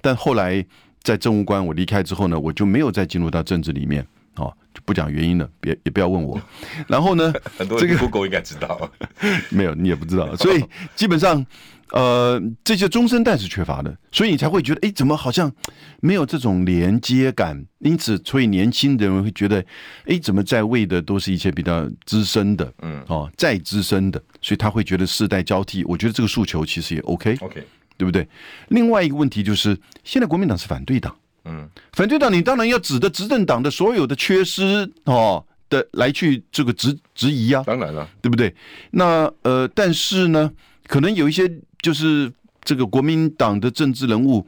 [0.00, 0.66] 但后来
[1.04, 4.04] 在政务官我离开之后呢，我就没有再进入到政治里面，
[4.36, 6.40] 哦，就不讲原因了，别也不要问我。
[6.86, 8.90] 然后呢， 很多人 Google 应该知道，
[9.50, 10.64] 没有你也不知道，所以
[10.94, 11.44] 基本上，
[11.92, 15.52] 呃，这些中生代是缺乏的，所以你才会觉得，哎，怎么好像
[16.00, 17.64] 没有这种连接感？
[17.80, 19.64] 因此，所以年轻人会觉得，
[20.06, 25.84] 哎，怎么在位的都是一些比较资深的，嗯，哦，再资深的，所以他会觉得世代交替。
[25.84, 27.66] 我觉得这个诉求其实也 OK，OK。
[27.98, 28.26] 对不对？
[28.68, 31.14] 另外一个问题就是，现在国民党是反对党，
[31.50, 38.54] 嗯，反对党你当然要指的执政党的所有的缺失哦的来去这个质质疑啊，当然了，对不对？
[38.92, 40.50] 那呃，但是呢，
[40.86, 41.50] 可能有一些
[41.82, 42.32] 就是
[42.62, 44.46] 这个国民党的政治人物，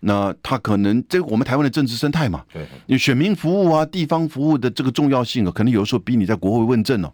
[0.00, 7.12] 那他可能这个我们台湾的政治生态嘛，对，你选民服务啊，地方服务的这个重要性啊，可能有的时候比你在国会问政哦，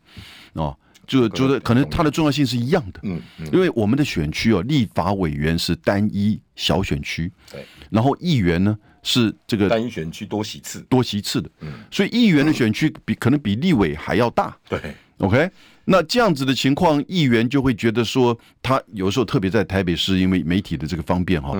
[0.54, 0.76] 哦。
[1.06, 3.20] 就觉得可能它的重要性是一样的，嗯，
[3.52, 14.80] 因为我们的选区哦，立法委员是单一小选区，对，然后议员呢是这个单一选区多席次，多席次的，嗯，所以议员的选区比可能比立委还要大，对
[15.18, 15.50] ，OK，
[15.84, 21.56] 那这样子的情况，议员就会觉得说，他有时候特别在台北市，因为媒体的这个方便哈，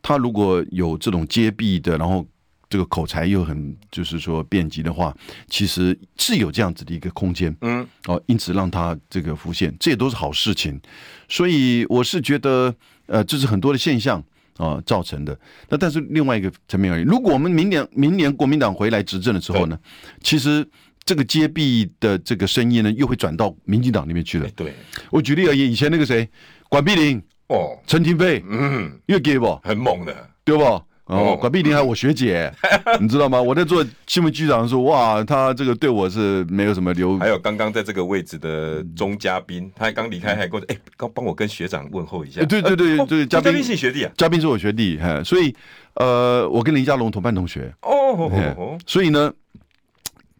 [0.00, 2.26] 他如果有这种接臂的，然后。
[2.72, 5.14] 这个口才又很，就是说便捷的话，
[5.46, 10.80] 其实是有这样子的一个空间，嗯，哦，因此让他这个浮现，这也都是好事情。
[11.28, 12.74] 所以我是觉得，
[13.04, 14.24] 呃，这是很多的现象
[14.56, 15.38] 啊、呃、造成的。
[15.68, 19.78] 那但是另外一个层面而言，如果我们明年明年国民党回来执政的时候呢，
[20.22, 20.66] 其实
[21.04, 24.48] 这个接弊的这个声音呢，又会转到民进党那边去了。
[24.54, 24.72] 对，
[25.10, 26.28] 我举例而言，以前那个谁，
[26.68, 30.82] 管碧玲哦，陈廷飞，嗯，又给不很猛的，对不？
[31.06, 32.50] 哦，管碧玲还我学姐，
[33.00, 33.42] 你知道吗？
[33.42, 37.18] 我在做新闻局长的时候，哇，他这个对我是没有什么留。
[37.18, 42.40] 还有刚刚在这个位置的钟嘉宾，他刚离开，还跟我，哎，刚帮我跟学长问候一下。
[42.44, 45.54] 对对对对，嘉宾是学弟啊，嘉宾是我学弟，哈，所以
[45.94, 47.74] 呃，我跟林家龙同班同学。
[47.82, 49.30] 哦，所以呢，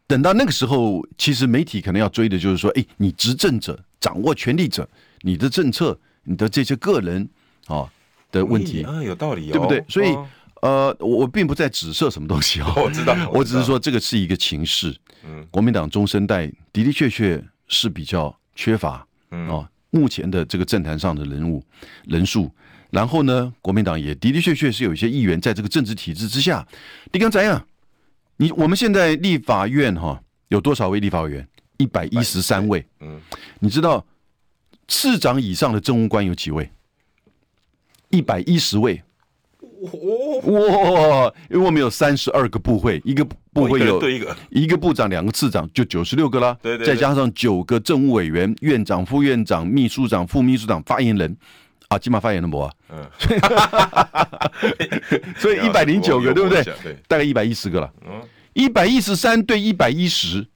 [0.07, 4.89] 等到那个时候，其实媒体可能要追的就是说，哎，你执政者掌握权力者，
[5.23, 7.29] 你的政策，你的这些个人
[7.67, 7.91] 啊
[8.31, 9.85] 的问题啊，有道理，对不对？
[9.89, 10.17] 所以。
[10.63, 14.97] 呃，我我并不在指涉什么东西哦，我知道， 我只是说这个是一个情势。
[15.25, 21.65] 嗯，国民党中生代的的确确是比较缺乏，嗯哦，目前的这个政坛上的人物
[22.05, 22.49] 人数，
[22.91, 26.65] 然后呢，国民党也的的确确是有一些议员在这个政治体制之下，
[27.11, 27.67] 你刚怎样，
[28.37, 31.49] 你我们现在立法院哈有多少位立法委员？
[31.79, 33.21] 一百一十三位，嗯，
[33.59, 34.07] 你知道
[34.87, 36.71] 市长以上的政务官有几位？
[38.11, 39.03] 一百一十位。
[39.83, 41.33] 哇！
[41.51, 44.01] 因为我们有三十二个部会，一个部会有
[44.51, 46.57] 一个部长、两个次长，就九十六个啦。
[46.63, 51.37] 对对，再加上九个政务委员、院长、副院长、秘书长、副秘书长、发言人
[51.89, 52.73] 啊，起码发言了博啊。
[52.91, 53.05] 嗯，
[55.37, 56.63] 所以 一百零九个，对不对？
[57.09, 57.93] 大概一百一十个了。
[58.07, 60.47] 嗯，一百一十三对一百一十，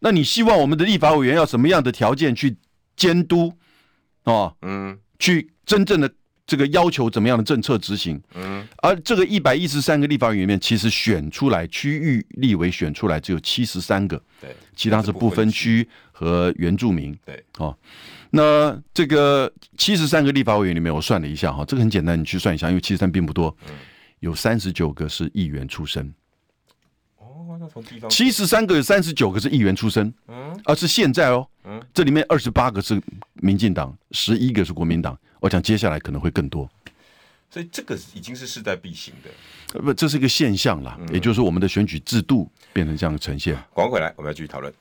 [0.00, 2.56] 那你希望我们的立法委员要什么样的条件去
[2.94, 3.54] 监督
[4.24, 4.54] 哦？
[4.62, 6.10] 嗯，去真正的
[6.46, 8.20] 这个要求怎么样的政策执行？
[8.34, 17.76] 嗯，而这个一百一十三个立法委员里面，其实选出来区域立委选出来只有七十三个，对，其他是不分区和原住民，对，哦。
[18.30, 23.56] 那这个七十三个立法委员里面，我算了一下哈，这个很简单，你去算一下，因为七十三并不多，
[24.20, 26.12] 有三十九个是议员出身。
[27.18, 33.00] 哦，那从地方七十三个有三十九个是议员出身，嗯，而是现在哦，嗯，这里面二十八个是
[33.34, 36.68] 民进党，十一个是国民党，我想接下来可能会更多。
[37.48, 43.56] 所以这个已经是势在必行的，不，这是一个现象啦，也就是说我们的选举制度变成这样的呈现。
[43.72, 44.72] 广回来，我们要继续讨论。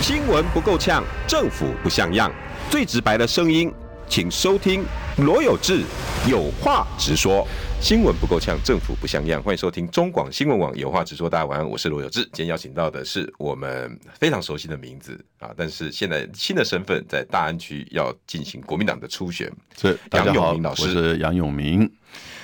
[0.00, 2.32] 新闻不够呛，政府不像样。
[2.70, 3.70] 最直白的声音，
[4.12, 4.84] 请收听
[5.24, 5.84] 罗有志
[6.28, 7.48] 有话直说。
[7.80, 9.42] 新闻不够呛，政府不像样。
[9.42, 11.30] 欢迎收听中广新闻网有话直说。
[11.30, 12.20] 大家晚安，我是罗有志。
[12.24, 19.50] 今天邀请到的是我们非常熟悉的名字啊，但是现在新的身份在大安区要进行国民党的初选。
[19.80, 21.90] 是杨永明老师，我是杨永明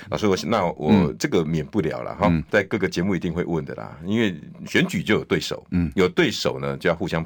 [0.09, 0.27] 老师。
[0.27, 7.23] 我那我这个免不了了哈，嗯、在各个节目一定会问的啦，因为选举就有对手，嗯，有对手呢就要互相。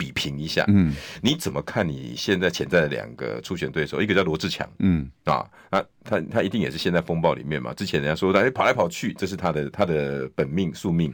[0.00, 4.00] 比拼一下，嗯，你怎么看你现在潜在的两个初选对手？
[4.00, 7.74] 一个叫罗志强，嗯啊，那他他一定也是现在风暴里面嘛。
[7.74, 11.12] 之前人家说他跑来跑去，这是他的他的本命宿命。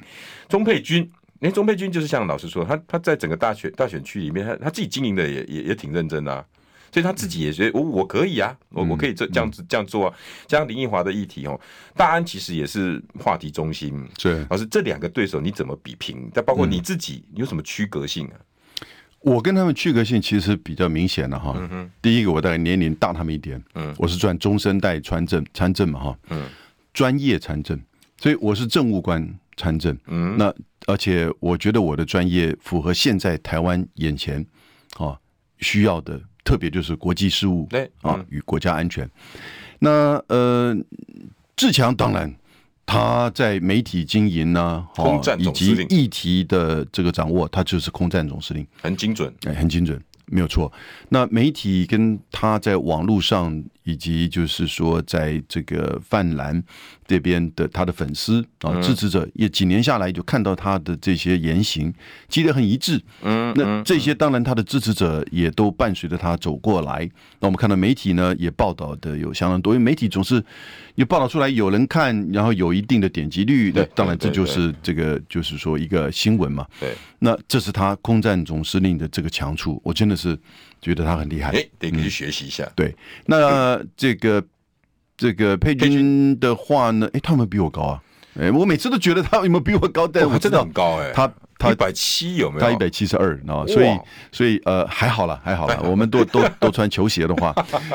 [0.49, 1.03] 钟佩君，
[1.41, 6.45] 因为钟佩君就是像老师说，他他在整个大选大选区里面，他他自己经营的也也也挺认真啊，
[6.93, 10.15] 所以他自己也觉得我我可以啊，我我可以这这样子这样做啊。
[10.49, 11.61] 像林奕华的议题哦，
[11.97, 14.07] 大安其实也是话题中心。
[14.23, 16.31] 对，老师这两个对手你怎么比拼？
[16.33, 18.37] 但包括你自己，你有什么区隔性啊？
[19.27, 21.53] 我跟他们区隔性其实比较明显的哈。
[22.01, 23.61] 第一个，我大概年龄大他们一点。
[23.75, 26.19] 嗯，我是赚中生代参政参政嘛哈。
[26.31, 26.49] 嗯，
[26.95, 27.77] 专业参政，
[28.19, 29.99] 所以我是政务官参政。
[30.07, 30.55] 嗯，那
[30.87, 34.47] 而且我觉得我的专业符合现在台湾眼前
[34.97, 35.19] 啊
[35.59, 39.11] 需要的，特别就是国际事务对啊与国家安全。
[39.81, 40.73] 那呃，
[41.57, 42.33] 志强当然。
[42.87, 44.87] 他在媒体经营呢，
[45.39, 50.73] 以及议题的这个掌握，他就是空战总司令，很精准，哎，很精准，没有错。
[51.09, 56.61] 那媒体跟他在网络上，以及就是说，在这个泛蓝
[57.07, 61.95] 这边的他的粉丝啊支持者，也几年下来就看到他的这些言行，
[62.29, 63.01] 记得很一致。
[63.23, 67.09] 嗯，那这些当然他的支持者也都伴随着他走过来。
[67.39, 70.45] 那我们看到媒体呢也报道的有相当多，因为媒体总是
[70.97, 76.67] 有报道出来有人看，然后有一定的点击率，那当然这就是这个就是说一个新闻嘛。
[76.81, 80.37] 对，那这是他空战总司令的这个强处，我真的是。
[80.87, 82.65] 觉得他很厉害，哎，得去学习一下。
[82.77, 82.95] 对，
[83.25, 84.41] 那这个
[85.17, 87.11] 这个佩君的话呢？
[87.13, 88.03] 哎，他有没有比我高啊？
[88.41, 91.11] 哎，我每次都觉得他有没有比我高，但我真的很高哎。
[91.13, 92.61] 他他一百七有没有？
[92.61, 93.99] 他一百七十二，那所以
[94.31, 95.83] 所以呃还好了，还好了。
[95.91, 97.53] 我们都都都穿球鞋的话，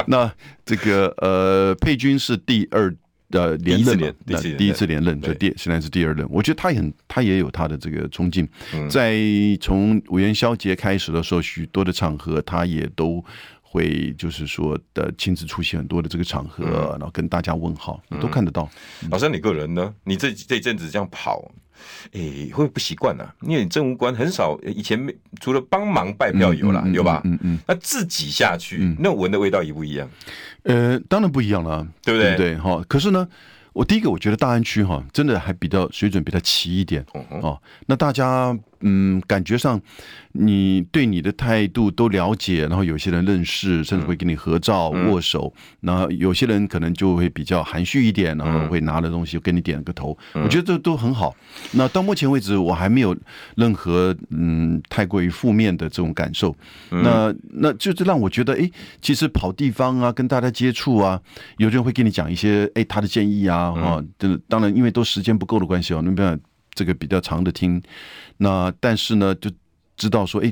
[0.07, 0.29] 那
[0.65, 2.93] 这个呃佩君是第二。
[3.31, 6.27] 呃，连任那第一次连任，就第现在是第二任。
[6.29, 8.47] 我觉得他也很，他也有他的这个冲劲。
[8.89, 9.19] 在
[9.59, 13.23] 从委员萧杰开始的时候，许多的场合，他也都
[13.61, 18.69] 会就是说的亲自出席很多的这个场合，然后跟大家问好，都看得到。
[19.09, 19.93] 老师，你个人呢？
[20.03, 21.51] 你这这阵子这样跑。
[22.13, 23.27] 哎，会不会不习惯呢？
[23.41, 27.21] 因为你政务官很少，以前没除了帮忙拜票有啦，有吧？
[27.25, 27.59] 嗯嗯。
[27.67, 30.09] 那自己下去，那闻的味道也不一样。
[30.63, 32.35] 呃，当然不一样了，对不对？
[32.35, 32.83] 对哈。
[32.87, 33.27] 可是呢，
[33.73, 37.05] 我第一个我觉得大安区哈，真的还比较水准比较齐一点
[37.41, 37.61] 哦。
[37.85, 38.57] 那大家。
[38.81, 39.79] 嗯，感觉上
[40.33, 45.53] 你对你的态度都了解，然后有些人认识，甚至会跟你合照、握手。
[45.81, 50.17] 然后有些人可能就会比较含蓄一点，然后会拿了东西跟你点个头。
[50.33, 51.35] 我觉得这都很好。
[51.71, 53.15] 那到目前为止，我还没有
[53.55, 56.55] 任何嗯太过于负面的这种感受。
[56.89, 58.69] 那那就是让我觉得，哎，
[59.01, 61.19] 其实跑地方啊，跟大家接触啊，
[61.57, 66.39] 有人会跟你讲一些哎他的建议啊，啊，这当然因为都时间不够的关系哦，那边。
[66.73, 67.81] 这个比较长的听，
[68.37, 69.51] 那但是呢，就
[69.97, 70.51] 知道说，哎，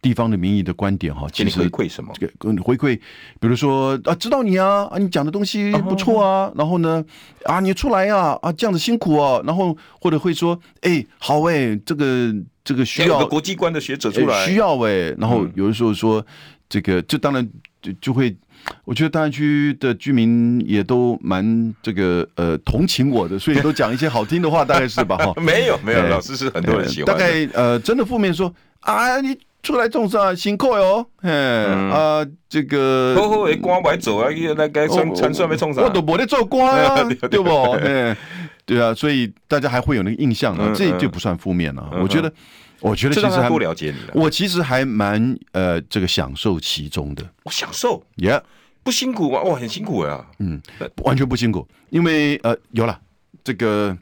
[0.00, 2.12] 地方的民意的观点哈，其实回馈什么？
[2.18, 2.98] 这个回馈，
[3.40, 7.04] 比如说啊，知道你啊，啊，你讲的东西 不错啊，然后呢，
[7.44, 16.24] 啊，你出来呀，啊，这样子辛苦哦，然后或者会说，哎，好哎，这个这个需要国际观的学者出来，需要哎，然后有的时候说，
[16.68, 17.48] 这个就当然
[17.82, 18.34] 就就会。
[18.84, 25.16] 我觉得大安区的居民也都蛮这个呃同情我的，所以都讲一些好听的话，大概是吧？
[25.24, 27.14] 哈，没有没有，老师是很多人喜欢。
[27.14, 37.50] 大概呃，真的负面说啊，你出来种啥辛苦哟，嗯啊，这个好好的官白走啊，那该算参算没冲啥，我都没得做官啊， 对不？
[37.82, 38.16] 嗯，
[38.64, 41.90] 对啊，所以大家还会有那个印象啊，这就不算负面了。
[42.00, 42.32] 我觉得，
[42.80, 48.42] 我觉得其实还不了解你了，我其实还蛮呃这个享受其中的，我享受，Yeah，
[48.82, 49.42] 不辛苦吗？
[49.42, 50.60] 哇，很辛苦呀，嗯，
[51.04, 53.00] 完全不辛苦，因为呃有了
[53.42, 53.96] 这个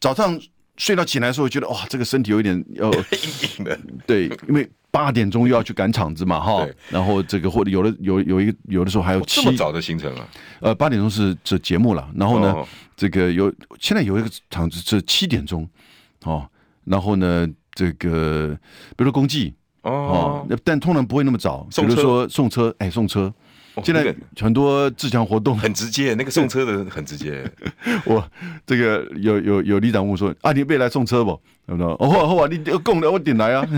[0.00, 0.40] 早上。
[0.78, 3.78] 睡到起来的时候，觉得哇，这个身体有一点要 硬硬的。
[4.06, 6.66] 对，因为八点钟又要去赶场子嘛，哈。
[6.88, 10.26] 然后这个或者有的有有一个有的时候还有这么早的行程啊？
[10.60, 12.10] 呃，八点钟是这节目了。
[12.16, 12.56] 然后呢，
[12.96, 15.68] 这个有现在有一个场子是七点钟，
[16.24, 16.48] 哦。
[16.84, 18.56] 然后呢，这个
[18.96, 21.66] 比如说公祭哦，但通常不会那么早。
[21.74, 23.32] 比如说送车，哎，送车。
[23.82, 27.42] 现在很多自强活动很直接，那个送车的 很直接。
[28.04, 28.22] 我
[28.66, 31.30] 这个有有有里长问我说：“啊，你别来送车不？”
[31.64, 33.66] 我说：“哦好啊，你供的我点来啊。”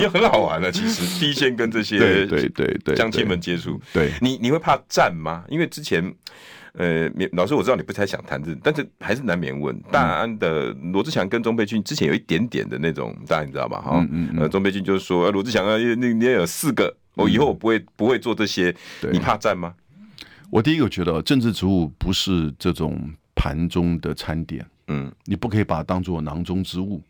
[0.00, 3.80] 又很好玩的，其实 第一线跟这些对对对乡亲们接触。
[3.92, 5.42] 对，你你会怕站吗？
[5.48, 6.14] 因为之前
[6.74, 9.78] 呃，老师我知道你不太想谈这，但是还是难免问。
[9.90, 13.80] 大安的罗志祥跟钟佩君之前有一点点的那种，大家你知道吧？
[13.80, 16.96] 哈嗯，呃，钟佩君就是说，罗志祥啊，那你也有四个。
[17.14, 18.74] 我以后我不会不会做这些，
[19.12, 19.74] 你怕战吗？
[20.48, 22.98] 我第一个觉得政治职务不是这种
[23.34, 27.02] 盘中的餐点，嗯，你不可以把它当做囊中之物，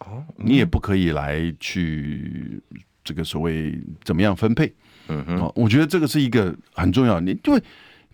[0.00, 2.62] 哦，你也不可以来去
[3.02, 4.72] 这个所谓怎么样分配，
[5.08, 7.60] 嗯哼，我觉得这个是一个很重要，你因为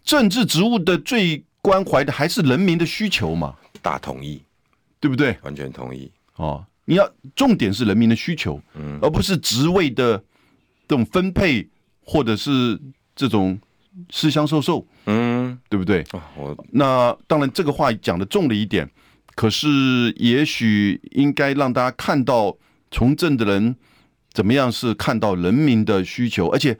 [0.04, 4.42] 政治职务的最关怀的还是人民的需求嘛，大同意，
[5.00, 5.36] 对不对？
[5.42, 10.22] 完全同意，哦，你要重点是人民的需求，嗯，而不是职位的。
[10.88, 11.66] 这种分配，
[12.04, 12.78] 或者是
[13.16, 13.58] 这种
[14.10, 16.04] 私相授受，嗯，对不对？
[16.36, 18.86] 我那当然，这个话讲的重了一点，
[19.34, 22.54] 可是也许应该让大家看到
[22.90, 23.74] 从政的人
[24.34, 26.78] 怎么样是看到人民的需求，而且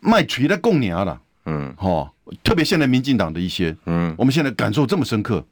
[0.00, 2.12] 卖锤的供年了，嗯，哈，
[2.42, 5.44] 特别现在民进党的一些，嗯，我们现在感受这么深刻，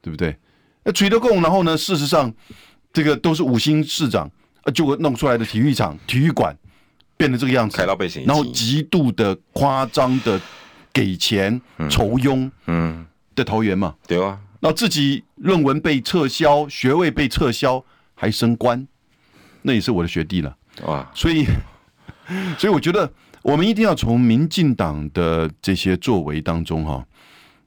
[0.00, 0.36] 对不对？
[0.84, 2.32] 那取得供，然后呢，事实上
[2.92, 4.30] 这个都是五星市长，
[4.64, 6.56] 呃，就弄出来的体育场、体育馆。
[7.14, 7.76] 变得这个样子，
[8.26, 10.40] 然后极度的夸张的
[10.92, 17.84] 给钱酬庸，嗯，的桃园嘛，对啊，然后自己论文被撤销，学位被撤销，
[18.16, 18.88] 还升官，
[19.60, 21.46] 那也是我的学弟了，哇，所以，
[22.58, 23.08] 所以我觉得
[23.42, 27.04] 我们一定要从民进党的这些作为当中哈，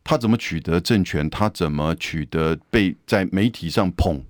[0.03, 4.23] 他怎么取得政权，他怎么取得被在媒体上捧，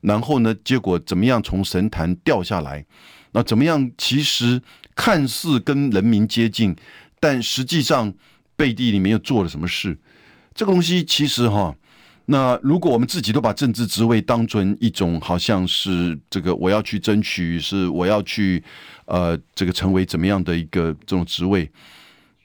[0.00, 2.84] 然后呢，结果怎么样从神坛掉下来。
[3.32, 3.90] 那怎么样？
[3.98, 4.62] 其实
[4.94, 6.74] 看似跟人民接近，
[7.20, 8.14] 但实际上
[8.56, 9.98] 背地里面又做了什么事？
[10.54, 11.76] 这个东西其实哈，
[12.26, 18.62] 那如果我们自己都把政治职位当成一种好像是这个我要去争取，是我要去
[19.06, 21.70] 呃这个成为怎么样的一个这种职位？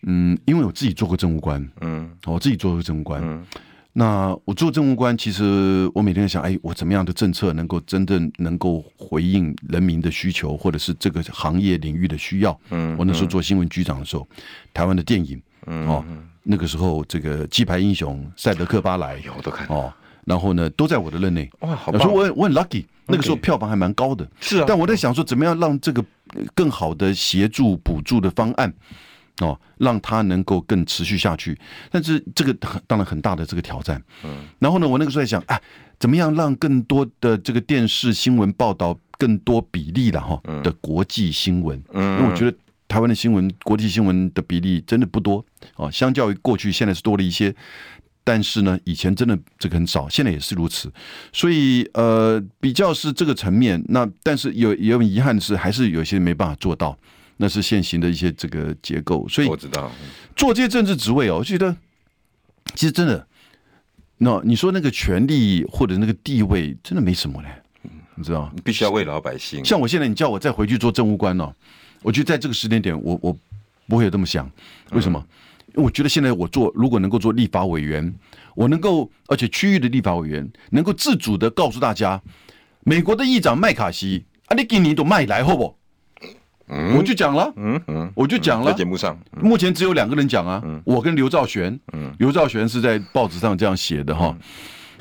[0.03, 3.21] 嗯，因为我自己做过政务官，嗯，我自己做过政务官。
[3.23, 3.45] 嗯
[3.93, 12.57] 那我做政务官，其实我每天在想，哎，我怎么样的政策能够真正能够回应人民的需求，或者是这个行业领域的需要？
[12.69, 14.25] 嗯，我那时候做新闻局长的时候，
[14.73, 16.05] 台湾的电影，哦，
[16.43, 19.93] 那个时候这个鸡排英雄赛德克巴莱，看哦，
[20.25, 21.49] 然后呢，都在我的任内。
[21.59, 22.01] 哇，好棒！
[22.01, 24.27] 所以我我很 lucky，那个时候票房还蛮高的。
[24.39, 26.03] 是啊，但我在想说，怎么样让这个
[26.53, 28.73] 更好的协助补助的方案？
[29.39, 31.57] 哦，让它能够更持续下去，
[31.89, 32.53] 但是这个
[32.85, 33.99] 当然很大的这个挑战。
[34.23, 35.59] 嗯，然后呢，我那个时候在想，哎，
[35.97, 41.81] 怎么样让更多的这个电视新闻报道更多比例的哈的国际新闻？
[41.93, 42.55] 嗯，因为我觉得
[42.91, 45.45] 台湾的新闻国际新闻的比例真的不多
[45.77, 47.55] 哦，相较于过去现在是多了一些，
[48.21, 50.91] 但是呢，以前真的这个很少，现在也是如此。
[51.31, 56.97] 所以呃，比较是这个层面，那但是有也有遗憾的是，还是有些没办法做到。
[57.37, 59.89] 那是现行的一些这个结构，所以我知道
[60.35, 61.73] 做这些政治职位哦，我觉得
[62.75, 63.25] 其实真的，
[64.17, 67.49] 那你说那个权力或者那个地位，真的没什么嘞，
[68.15, 68.51] 你知道？
[68.53, 69.63] 你必须要为老百姓。
[69.63, 71.55] 像我现在，你叫我再回去做政务官哦，
[72.01, 73.37] 我觉得在这个时间点，我我
[73.87, 74.49] 不会有这么想。
[74.91, 75.23] 为什么？
[75.75, 78.13] 我觉得现在我做，如果能够做立法委员，
[78.55, 82.21] 我能够，而且区域的立法委员能够自主的告诉大家，
[82.83, 85.77] 美国的议长麦卡锡啊，你给你都卖来好不？
[86.95, 94.33] 我就讲了，嗯嗯，我就讲了，在节目上，目前只有两个人讲啊，我跟刘兆玄，嗯，刘兆玄是在报纸上这样写的哈，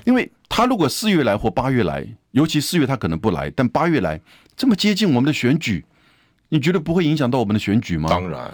[0.04, 4.20] 因为他如果四月来或八月来，尤其四月他可能不来，但八月来
[4.56, 5.84] 这么接近我们的选举，
[6.50, 8.08] 你觉得不会影响到我们的选举吗？
[8.10, 8.52] 当然，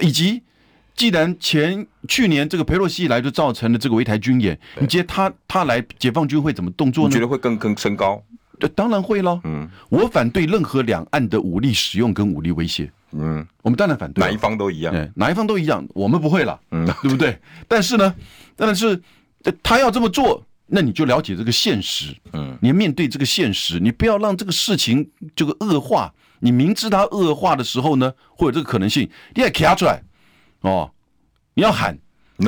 [0.00, 0.42] 以及
[0.94, 7.08] 既然前去年这个佩洛西来就造成了这个围台军演，你觉得他他来解放军会怎么动作呢？
[7.08, 8.22] 你觉得会更更升高？
[8.60, 9.40] 这当然会了。
[9.44, 12.90] 嗯，我反对任何两岸的武力使用跟武力威胁。
[13.10, 16.60] 嗯，我们当然反对，哪一方都一样，哪一方都一样，我们不会了。
[16.70, 17.36] 嗯，对不对？
[17.66, 18.14] 但是呢，
[18.54, 19.02] 但是
[19.64, 22.14] 他要这么做，那你就了解这个现实。
[22.34, 26.14] 嗯，你要面对这个现实，你不要让这个事情这个恶化。
[26.42, 30.02] 你明知它恶化的时候呢，会有这个可能性，你也卡出来
[30.60, 30.90] 哦，
[31.54, 31.96] 你要喊。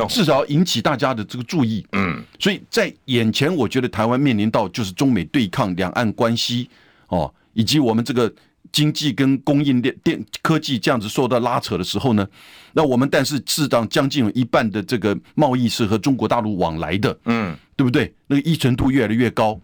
[0.09, 6.69] 至少引起大家的这个注意，嗯，所以在眼前，我觉得台湾面临到就是中美对抗、两岸关系
[7.07, 8.33] 哦，以及我们这个
[8.73, 12.27] 经济跟供应链、电科技这样子受到拉扯的时候呢，
[12.73, 18.13] 那我们但是适当将近有一半的这个贸易是和中国大陆往来的，嗯，对不对？
[18.27, 19.61] 那个依存度越来越高。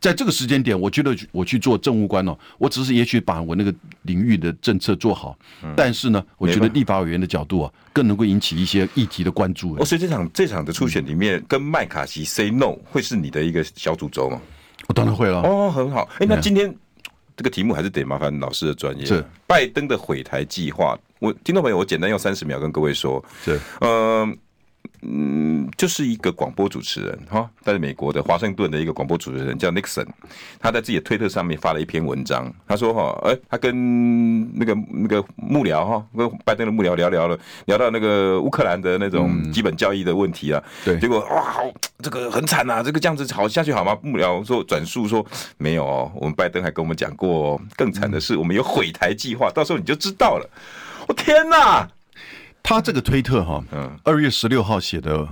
[0.00, 3.72] 在这个时间点，我觉得我去做政务官哦，我只是也许把我那个
[4.02, 5.38] 领域的政策做好，
[5.76, 9.76] 但是呢，我觉得立法委员的角度啊，更能够引起一些议题的关注。
[9.78, 14.40] 哦，所以这场这场的初选里面，跟麦卡锡 say no 会是你的一个小主轴吗？
[14.88, 15.42] 我当然会了。
[15.42, 16.08] 哦，很好。
[16.18, 16.74] 哎，那今天
[17.36, 19.04] 这个题目还是得麻烦老师的专业。
[19.04, 23.22] 是拜登的毁台计划，我听众朋友，我简单用三十秒跟各位说。
[23.44, 24.38] 是，嗯。
[25.02, 30.06] 嗯，就是一个广播主持人哈，在美国的华盛顿的一个广播主持人叫 Nixon，
[30.58, 41.62] 他在自己的推特上面发了一篇文章，他说哈，哎，他跟那个那个幕僚哈，跟拜登的幕僚聊聊了，聊到那个乌克兰的那种基本教义的问题啊，对，结果哇，好，
[42.02, 43.96] 这个很惨呐，这个这样子好下去好吗？
[44.02, 45.24] 幕僚说转述说
[45.56, 50.46] 没有哦，我们拜登还跟我们讲过，更惨的是我们有毁台计划，到时候你就知道了。
[51.08, 51.88] 我天哪！
[52.70, 55.28] 他这个推特哈，嗯，二月十六号写的，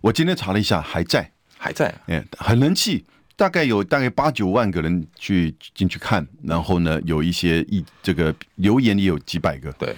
[0.00, 3.04] 我今天查了一下，还在，还在，哎，很人气，
[3.36, 9.94] 大概有大概八九万个人去进去看，然后呢，有一些一这个留言也有几百个，对，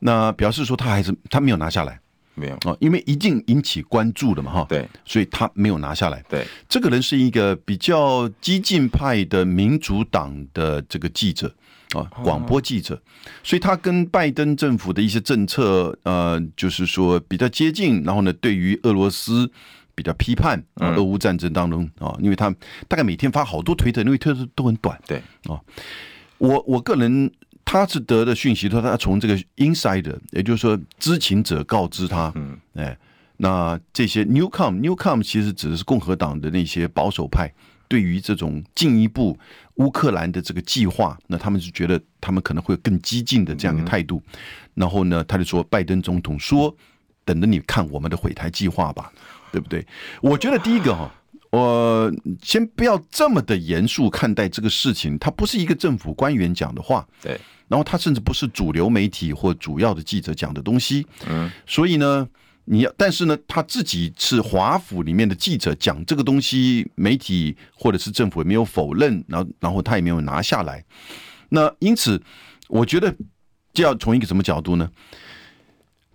[0.00, 2.00] 那表示说他还是他没有拿下来，
[2.34, 2.56] 没有。
[2.68, 11.54] 啊，因为一定引起关注的嘛，哈，对，所以他没有拿下来，对，这个人是一个比较激进派的民主党的这个记者。
[11.92, 13.00] 啊，广播记者，
[13.42, 18.02] 所以他跟拜登政府的一些政策，呃，就是说比较接近。
[18.02, 19.50] 然后呢，对于俄罗斯
[19.94, 22.50] 比较批判啊，俄乌战争当中啊，因为他
[22.88, 24.98] 大概每天发好多推特，因为推特都很短。
[25.06, 25.60] 对啊，
[26.38, 27.30] 我我个人
[27.64, 32.96] 他是得的讯息，说他从这个 insider，也就是说知情者告知他，嗯，哎，
[33.36, 37.52] 那这些 newcom newcom 其实指的是共和党的那些保守派。
[37.92, 39.38] 对于这种进一步
[39.74, 44.22] 乌克兰的这个计划，那他们是觉得他们可能会有更激进的这样的态度。
[44.72, 46.74] 然后呢，他就说拜登总统说
[47.26, 49.12] ：“等着你看我们的毁台计划吧，
[49.52, 49.86] 对不对？”
[50.22, 51.14] 我觉得第一个哈，
[51.50, 52.10] 我
[52.42, 57.38] 先不要这么的严肃看待这个事情，它不是一个政府官员讲的话，对。
[57.68, 61.50] 然后他甚至不是主流媒体或主要的记者讲的东西，嗯。
[61.66, 62.26] 所以呢。
[62.64, 70.84] 你要，但是呢，他自己是华府里面的记者，讲这个东西，媒体或者是政府也没有否认，然后然后他也没有拿下来。
[71.48, 72.22] 那因此，
[72.68, 73.12] 我觉得
[73.74, 74.88] 就要从一个什么角度呢？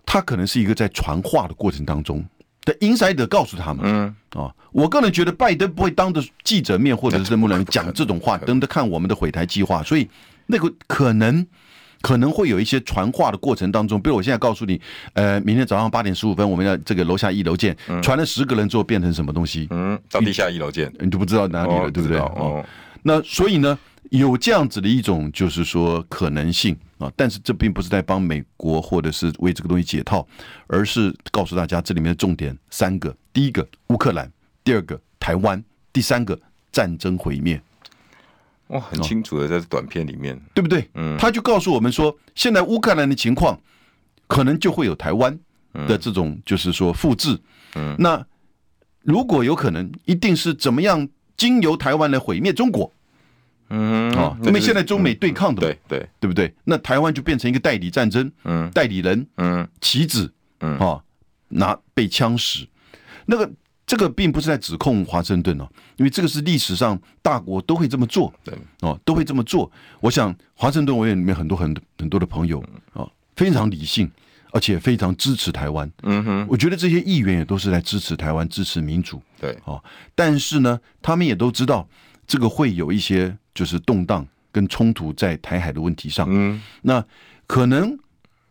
[0.06, 2.24] 他可能是一个在传话的过程当中
[2.64, 10.08] 的 insider 告诉他们，嗯啊，我个人觉得拜登不会当着记者面或者是什么人讲这种话，等着看我们的毁台计划，所以
[10.46, 11.46] 那个可能。
[12.00, 14.80] 可能会有一些传话的过程当中，比如我现在告诉你，
[15.14, 17.76] 呃，明天早上八点十五分，我们要这个楼下一楼见。
[18.02, 19.66] 传了十个人之后变成什么东西？
[19.70, 22.18] 嗯，到地下一楼见，你就不知道哪里了，哦、对不对？
[22.18, 22.64] 哦，
[23.02, 23.78] 那所以呢，
[24.10, 30.26] 有这样子的一种就是说可能性啊，但是这并不是在帮美国或者是为这个东西解套，
[30.66, 34.30] 而是告诉大家这里面的重点三个：第一个乌克兰，
[34.62, 36.38] 第二个台湾，第三个
[36.70, 37.60] 战争毁灭。
[38.68, 40.88] 哇，很清楚的，在短片里面，对不对？
[40.94, 43.58] 嗯，他就告诉我们说，现在乌克兰的情况，
[44.26, 45.38] 可能就会有台湾
[45.86, 47.38] 的这种，就是说复制。
[47.74, 48.24] 嗯，那
[49.02, 52.92] 如果有可能，一定是怎么样经由台湾来毁灭中国？
[53.70, 56.54] 嗯，哦，因为现在中美对抗的，对对，对不对？
[56.64, 61.02] 那台湾就变成一个代理战争，嗯，代理人，嗯，棋子，嗯，啊，
[61.48, 62.66] 拿被枪使，
[63.24, 63.50] 那个。
[63.88, 65.66] 这个并不是在指控华盛顿哦，
[65.96, 69.68] 因为这个是历史上大国都会这么做，对哦，都会这么做。
[70.00, 72.62] 我想华盛顿委员里面很多很多很多的朋友
[72.92, 74.10] 啊，非常理性，
[74.52, 75.90] 而且非常支持台湾。
[76.02, 79.22] 嗯哼，我觉得这些议员也都是在支持台湾，支持民主。
[79.40, 79.82] 对哦，
[80.14, 81.88] 但是呢，他们也都知道
[82.26, 86.26] 这个会有一些就是动荡跟冲突在台海的问题上。
[86.28, 87.02] 嗯，那
[87.46, 87.98] 可能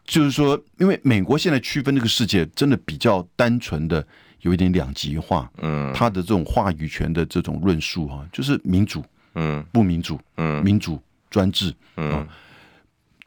[0.03, 4.03] 就是说，因为美国现在区分这个世界，真的比较单纯的。
[4.41, 9.03] 有一点两极化，嗯，他的这种话语权的这种论述哈，就是民主，
[9.35, 12.25] 嗯，不民主，嗯，民主专制，嗯，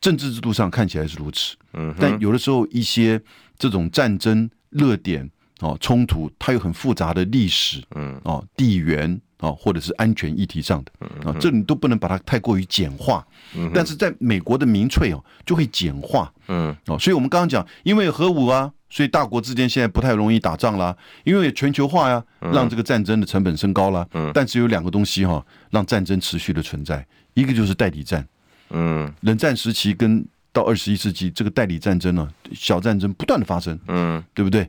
[0.00, 3.20] 政治制度上看起来是如此，嗯，但有的时候一些
[3.58, 5.28] 这种战争热点
[5.60, 10.92] 哦冲突，它有很复杂的历史，嗯，哦地缘啊，或者是安全议题上的
[11.24, 13.26] 啊，这你都不能把它太过于简化。
[13.74, 16.32] 但是在美国的民粹哦，就会简化。
[16.48, 20.94] 嗯，哦，所以我们刚刚讲，因为核武啊，所以大国之间现在不太容易打仗啦。
[21.24, 24.06] 因为全球化呀，让这个战争的成本升高了。
[24.12, 28.26] 嗯，但是有两个东西哈，让战争持续的存在，一个就是代理战。
[28.70, 33.78] 嗯，冷战时期跟到二十一世纪，这个代理战争呢，小战争不断的发生。
[33.86, 34.68] 嗯，对不对？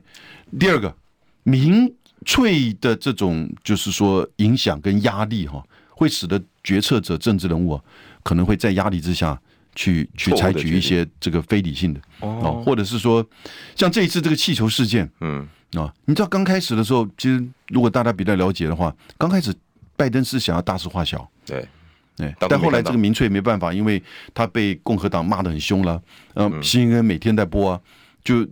[0.58, 0.94] 第二个，
[1.42, 1.92] 民
[2.24, 7.82] 粹的这种就是说影响跟压力哈，会使得决策者、政治人物啊，
[8.22, 9.40] 可能会在压力之下
[9.74, 13.26] 去去采取一些这个非理性的哦，或者是说
[13.74, 19.54] 像这一次这个气球事件，嗯啊，你知道刚开始的时候，其实如果大家比较了解的话，刚开始
[19.96, 21.66] 拜登是想要大事化小，对。
[22.14, 24.00] 对，但后来这个民粹没办法，因为
[24.34, 26.00] 他被共和党骂得很凶了。
[26.34, 27.80] 嗯，CNN 每天在播啊，
[28.22, 28.46] 就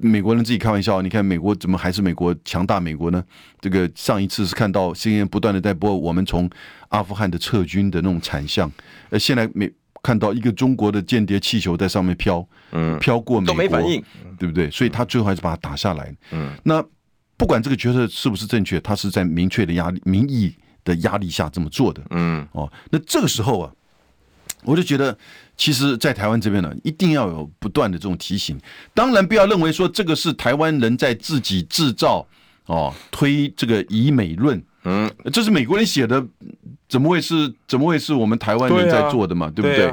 [0.00, 2.80] 美国人自己开玩笑，你看美国怎么还是美国强大？
[2.80, 3.24] 美国呢？
[3.60, 6.50] 这个上一次是看到 CNN 不断的在播我们从
[6.88, 8.70] 阿富汗的撤军的那种惨象，
[9.10, 9.70] 呃，现在没
[10.06, 14.00] 看到一个中国的间谍气球在上面飘，嗯，飘过美国，都没反应，
[14.38, 14.70] 对不对？
[14.70, 16.14] 所以他最后还是把它打下来。
[16.30, 16.84] 嗯，那
[17.36, 20.54] 不管这个决策是不是正确，他是在明确的压力、民意。
[20.86, 23.72] 的压力下这么做的，嗯，哦，那这个时候啊，
[24.62, 25.18] 我就觉得，
[25.56, 28.56] 其实，在台湾这边呢，一定要有不断的这种提醒。
[28.94, 32.24] 当然，不要认为说这个是台湾人在自己制造，
[32.66, 36.24] 哦，推这个以美论，嗯，这是美国人写的，
[36.88, 39.50] 怎么会是怎么会是我们台湾人在做的嘛？
[39.50, 39.92] 对不对？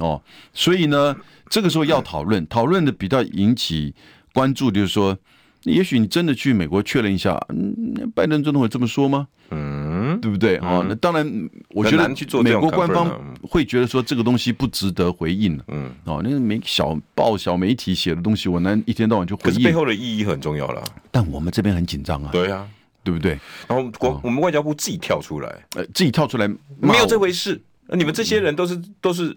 [0.00, 0.20] 哦，
[0.52, 1.16] 所以呢，
[1.48, 3.94] 这个时候要讨论，讨论的比较引起
[4.34, 5.16] 关注，就是说，
[5.62, 9.28] 也许你真的去美国确认一下，嗯，拜登真的会这么说吗？
[9.50, 10.56] 嗯，对不对？
[10.56, 11.24] 哦，那当然，
[11.68, 12.08] 我觉得
[12.42, 13.08] 美国官方
[13.42, 15.58] 会觉得说这个东西不值得回应。
[15.68, 19.54] 嗯，哦，那个媒小报小媒体写的东西，我难一天到晚就回应。
[19.54, 20.82] 可是背后的意义很重要了。
[21.10, 22.30] 但我们这边很紧张啊。
[22.32, 22.66] 对啊，
[23.04, 23.38] 对不对？
[23.68, 26.48] 然后国我们外交部自己跳出来，呃，自己跳出来，
[26.80, 27.60] 没有这回事。
[27.90, 29.32] 你们这些人都是都是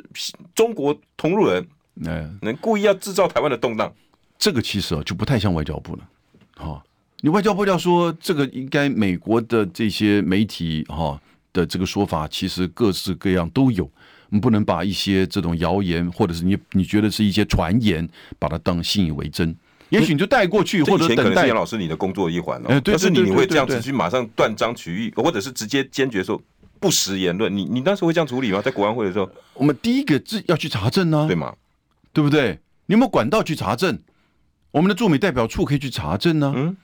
[0.56, 1.68] 中国同路人，
[2.06, 3.94] 嗯，能故意要制造台湾的动荡。
[4.40, 6.10] 这个其实啊，就不太像外交部了。
[6.56, 6.84] 好。
[7.22, 11.20] 你外交部要说这个，应该美国的这些媒体哈
[11.52, 13.90] 的这个说法，其实各式各样都有。
[14.30, 18.08] 你不能把一些这种谣言，或者是你你觉得是一些传言，
[18.38, 19.56] 把它当信以为真。
[19.90, 21.48] 也许你就带过去，或者等待。
[21.48, 22.82] 杨老师，你的工作一环哦。
[22.84, 26.42] 但是你你会这样子去马上断章取义，或者是直接坚决说
[26.80, 27.56] 不实言论？
[27.56, 28.62] 你你当时会这样处理吗？
[28.62, 31.54] 在国安会的时候，我们第一个是要去查证呢，对吗？
[32.12, 32.60] 对不对？
[32.88, 34.00] 你有没有管道去查证？
[34.72, 36.54] 我们的驻美代表处可以去查证呢。
[36.56, 36.78] 嗯。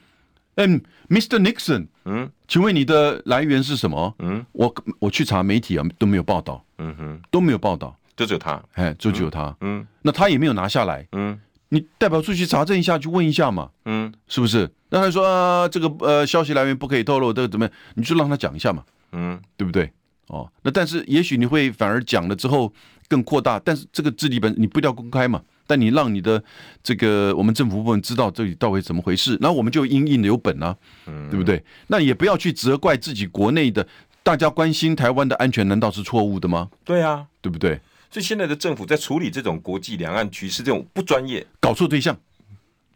[0.55, 0.79] 嗯
[1.09, 1.39] ，Mr.
[1.39, 4.13] Nixon，嗯，请问你的来源是什么？
[4.19, 11.39] 嗯，我我去查媒体啊，都没有报道，嗯哼，都没有报道，就只有他，哎，就只有他，嗯，那他也没有拿下来，嗯，
[11.73, 14.69] 你代表出去查证一下，去问一下嘛，嗯，是不是？
[14.89, 17.73] 那他说啊，这个呃消息来源不可以透露，这个怎么样？
[17.95, 19.91] 你就让他讲一下嘛，嗯，对不对？
[20.27, 22.71] 哦，那但是也许你会反而讲了之后
[23.07, 25.41] 更扩大，但是这个治理本你不一定要公开嘛。
[25.65, 26.43] 但你让你的
[26.83, 30.75] 这个我们政府部门知道这里到底怎么回事，然后我们就因应有本啊，
[31.07, 31.63] 嗯，对不对？
[31.87, 33.87] 那也不要去责怪自己国内的
[34.21, 36.69] 大家关心台湾的安全，难道是错误的吗？
[36.83, 37.79] 对啊，对不对？
[38.13, 42.15] 所以现在的政府在处理这种国际两岸局势这种不专业，搞错对象，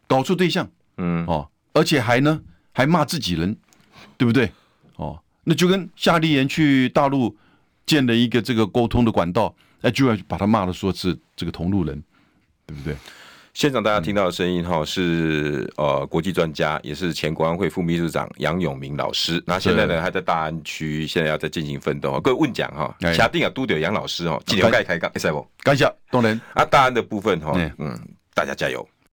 [0.05, 2.39] 搞错对象，嗯哦，而且还呢
[2.72, 3.57] 还骂自己人，
[4.15, 4.51] 对不对？
[4.97, 7.36] 哦，那就跟夏立言去大陆
[7.88, 12.03] 建了一个这个沟通的管道，哎，就要把他骂的说是这个同路人。
[12.68, 12.97] 对不对？
[13.58, 19.43] 现场大家听到的声音哈，是呃国际专家，也是前国安会副秘书长杨永明老师。
[19.47, 22.22] 那现在呢还在大安区，现在要在进行奋斗。
[22.22, 25.43] 各位问讲哈，下定啊都得杨老师哦，记得要盖开杠，哎，赛不？
[25.64, 27.99] 感谢当然啊，大安的部分哈，嗯，
[28.36, 28.88] 大家加油。